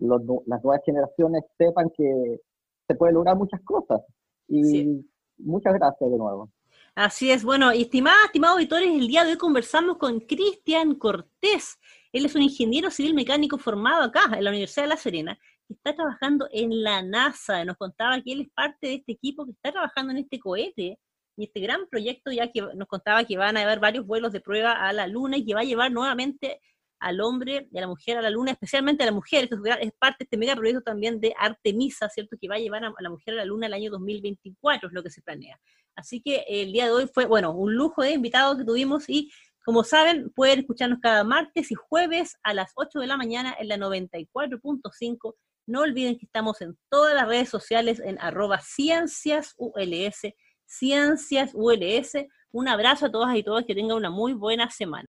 las 0.00 0.20
nuevas 0.22 0.80
generaciones 0.84 1.44
sepan 1.56 1.90
que 1.96 2.40
se 2.88 2.94
puede 2.96 3.12
lograr 3.12 3.36
muchas 3.36 3.60
cosas. 3.62 4.02
Y 4.48 5.06
muchas 5.38 5.74
gracias 5.74 6.10
de 6.10 6.18
nuevo. 6.18 6.50
Así 6.94 7.30
es, 7.30 7.42
bueno, 7.44 7.70
estimadas, 7.70 8.26
estimados 8.26 8.56
auditores, 8.56 8.88
el 8.90 9.06
día 9.06 9.24
de 9.24 9.30
hoy 9.30 9.38
conversamos 9.38 9.96
con 9.96 10.20
Cristian 10.20 10.96
Cortés. 10.96 11.78
Él 12.12 12.26
es 12.26 12.34
un 12.34 12.42
ingeniero 12.42 12.90
civil 12.90 13.14
mecánico 13.14 13.56
formado 13.56 14.02
acá 14.02 14.24
en 14.36 14.44
la 14.44 14.50
Universidad 14.50 14.84
de 14.84 14.88
La 14.88 14.96
Serena 14.96 15.38
está 15.74 15.94
trabajando 15.94 16.48
en 16.52 16.82
la 16.82 17.02
NASA. 17.02 17.64
Nos 17.64 17.76
contaba 17.76 18.20
que 18.20 18.32
él 18.32 18.42
es 18.42 18.48
parte 18.50 18.86
de 18.86 18.94
este 18.94 19.12
equipo 19.12 19.44
que 19.44 19.52
está 19.52 19.72
trabajando 19.72 20.12
en 20.12 20.18
este 20.18 20.38
cohete 20.38 20.98
y 21.36 21.44
este 21.44 21.60
gran 21.60 21.86
proyecto, 21.88 22.30
ya 22.30 22.50
que 22.50 22.62
nos 22.74 22.88
contaba 22.88 23.24
que 23.24 23.36
van 23.36 23.56
a 23.56 23.62
haber 23.62 23.80
varios 23.80 24.06
vuelos 24.06 24.32
de 24.32 24.40
prueba 24.40 24.72
a 24.72 24.92
la 24.92 25.06
Luna 25.06 25.36
y 25.36 25.44
que 25.44 25.54
va 25.54 25.60
a 25.60 25.64
llevar 25.64 25.90
nuevamente 25.90 26.60
al 27.00 27.20
hombre 27.20 27.68
y 27.72 27.78
a 27.78 27.80
la 27.80 27.88
mujer 27.88 28.18
a 28.18 28.22
la 28.22 28.30
Luna, 28.30 28.52
especialmente 28.52 29.02
a 29.02 29.06
la 29.06 29.12
mujer. 29.12 29.44
Esto 29.44 29.56
es 29.80 29.92
parte 29.98 30.18
de 30.20 30.24
este 30.24 30.36
mega 30.36 30.54
proyecto 30.54 30.82
también 30.82 31.20
de 31.20 31.34
Artemisa, 31.38 32.08
¿cierto? 32.08 32.36
Que 32.40 32.48
va 32.48 32.56
a 32.56 32.58
llevar 32.58 32.84
a 32.84 32.92
la 33.00 33.10
mujer 33.10 33.34
a 33.34 33.38
la 33.38 33.44
Luna 33.44 33.66
el 33.66 33.74
año 33.74 33.90
2024, 33.90 34.88
es 34.88 34.94
lo 34.94 35.02
que 35.02 35.10
se 35.10 35.22
planea. 35.22 35.58
Así 35.96 36.22
que 36.22 36.44
el 36.48 36.72
día 36.72 36.86
de 36.86 36.92
hoy 36.92 37.10
fue, 37.12 37.26
bueno, 37.26 37.52
un 37.52 37.74
lujo 37.74 38.02
de 38.02 38.12
invitados 38.12 38.56
que 38.56 38.64
tuvimos 38.64 39.08
y 39.08 39.30
como 39.64 39.84
saben, 39.84 40.30
pueden 40.30 40.60
escucharnos 40.60 40.98
cada 41.00 41.22
martes 41.22 41.70
y 41.70 41.74
jueves 41.74 42.36
a 42.42 42.52
las 42.52 42.72
8 42.74 42.98
de 42.98 43.06
la 43.06 43.16
mañana 43.16 43.54
en 43.58 43.68
la 43.68 43.76
94.5 43.76 45.34
no 45.72 45.80
olviden 45.80 46.18
que 46.18 46.26
estamos 46.26 46.60
en 46.60 46.76
todas 46.90 47.14
las 47.14 47.26
redes 47.26 47.48
sociales 47.48 47.98
en 48.04 48.20
arroba 48.20 48.60
cienciasuls, 48.60 50.34
cienciasuls. 50.66 52.12
Un 52.52 52.68
abrazo 52.68 53.06
a 53.06 53.10
todas 53.10 53.34
y 53.34 53.42
todos, 53.42 53.64
que 53.66 53.74
tengan 53.74 53.96
una 53.96 54.10
muy 54.10 54.34
buena 54.34 54.70
semana. 54.70 55.08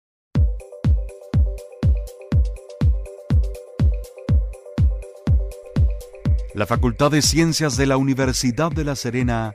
La 6.54 6.66
Facultad 6.66 7.12
de 7.12 7.22
Ciencias 7.22 7.76
de 7.76 7.86
la 7.86 7.96
Universidad 7.96 8.72
de 8.72 8.82
La 8.82 8.96
Serena 8.96 9.52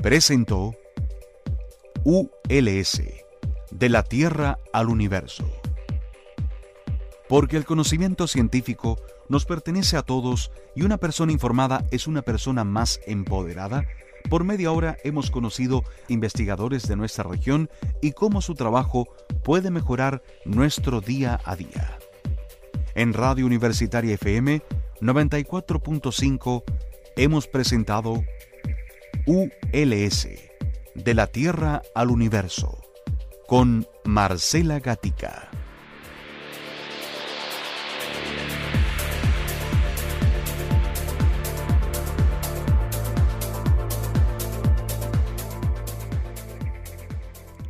presentó 0.00 0.76
ULS, 2.04 3.02
de 3.72 3.88
la 3.88 4.04
Tierra 4.04 4.60
al 4.72 4.88
Universo. 4.88 5.50
Porque 7.28 7.56
el 7.56 7.64
conocimiento 7.64 8.28
científico 8.28 9.00
nos 9.28 9.44
pertenece 9.44 9.96
a 9.96 10.02
todos 10.02 10.50
y 10.74 10.82
una 10.82 10.98
persona 10.98 11.32
informada 11.32 11.84
es 11.90 12.06
una 12.06 12.22
persona 12.22 12.64
más 12.64 13.00
empoderada? 13.06 13.86
Por 14.28 14.44
media 14.44 14.72
hora 14.72 14.96
hemos 15.04 15.30
conocido 15.30 15.84
investigadores 16.08 16.86
de 16.86 16.96
nuestra 16.96 17.24
región 17.24 17.70
y 18.02 18.12
cómo 18.12 18.42
su 18.42 18.54
trabajo 18.54 19.08
puede 19.42 19.70
mejorar 19.70 20.22
nuestro 20.44 21.00
día 21.00 21.40
a 21.44 21.56
día. 21.56 21.98
En 22.94 23.14
Radio 23.14 23.46
Universitaria 23.46 24.14
FM 24.14 24.62
94.5 25.00 26.64
hemos 27.16 27.46
presentado 27.46 28.22
ULS, 29.26 30.28
de 30.94 31.14
la 31.14 31.26
Tierra 31.26 31.82
al 31.94 32.10
Universo, 32.10 32.78
con 33.46 33.86
Marcela 34.04 34.80
Gatica. 34.80 35.50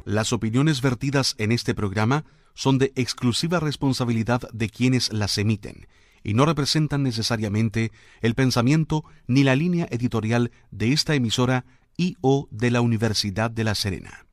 Las 0.08 0.32
opiniones 0.32 0.80
vertidas 0.80 1.34
en 1.36 1.52
este 1.52 1.74
programa 1.74 2.24
son 2.54 2.78
de 2.78 2.94
exclusiva 2.96 3.60
responsabilidad 3.60 4.40
de 4.54 4.70
quienes 4.70 5.12
las 5.12 5.36
emiten 5.36 5.86
y 6.24 6.32
no 6.32 6.46
representan 6.46 7.02
necesariamente 7.02 7.92
el 8.22 8.34
pensamiento 8.34 9.04
ni 9.26 9.44
la 9.44 9.54
línea 9.54 9.86
editorial 9.90 10.50
de 10.70 10.94
esta 10.94 11.14
emisora 11.14 11.66
y 11.98 12.16
o 12.22 12.48
de 12.50 12.70
la 12.70 12.80
Universidad 12.80 13.50
de 13.50 13.64
La 13.64 13.74
Serena. 13.74 14.24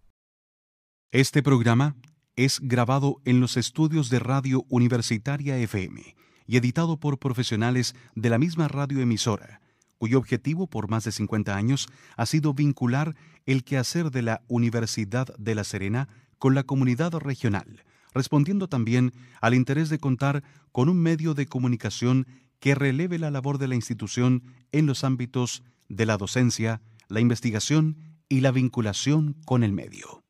Este 1.12 1.44
programa 1.44 1.98
es 2.38 2.62
grabado 2.62 3.18
en 3.26 3.42
los 3.42 3.58
estudios 3.58 4.10
de 4.10 4.20
Radio 4.20 4.64
Universitaria 4.70 5.58
FM 5.58 6.16
y 6.48 6.56
editado 6.56 7.02
por 7.02 7.20
profesionales 7.20 7.96
de 8.16 8.30
la 8.30 8.38
misma 8.38 8.70
radioemisora 8.70 9.60
cuyo 9.98 10.18
objetivo 10.18 10.68
por 10.68 10.90
más 10.90 11.04
de 11.04 11.12
50 11.12 11.56
años 11.56 11.88
ha 12.18 12.26
sido 12.26 12.54
vincular 12.54 13.16
el 13.46 13.64
quehacer 13.64 14.12
de 14.12 14.22
la 14.22 14.42
Universidad 14.48 15.36
de 15.38 15.56
La 15.56 15.64
Serena 15.64 16.08
con 16.38 16.56
la 16.56 16.64
comunidad 16.64 17.14
regional, 17.14 17.84
respondiendo 18.14 18.68
también 18.68 19.14
al 19.42 19.54
interés 19.54 19.90
de 19.90 20.00
contar 20.00 20.44
con 20.72 20.90
un 20.90 21.02
medio 21.02 21.34
de 21.34 21.46
comunicación 21.46 22.28
que 22.60 22.76
releve 22.76 23.20
la 23.20 23.32
labor 23.32 23.58
de 23.58 23.68
la 23.68 23.76
institución 23.76 24.44
en 24.72 24.86
los 24.86 25.04
ámbitos 25.04 25.64
de 25.90 26.06
la 26.06 26.18
docencia, 26.18 26.82
la 27.08 27.20
investigación 27.20 27.98
y 28.28 28.42
la 28.42 28.52
vinculación 28.52 29.36
con 29.46 29.64
el 29.64 29.72
medio. 29.72 30.25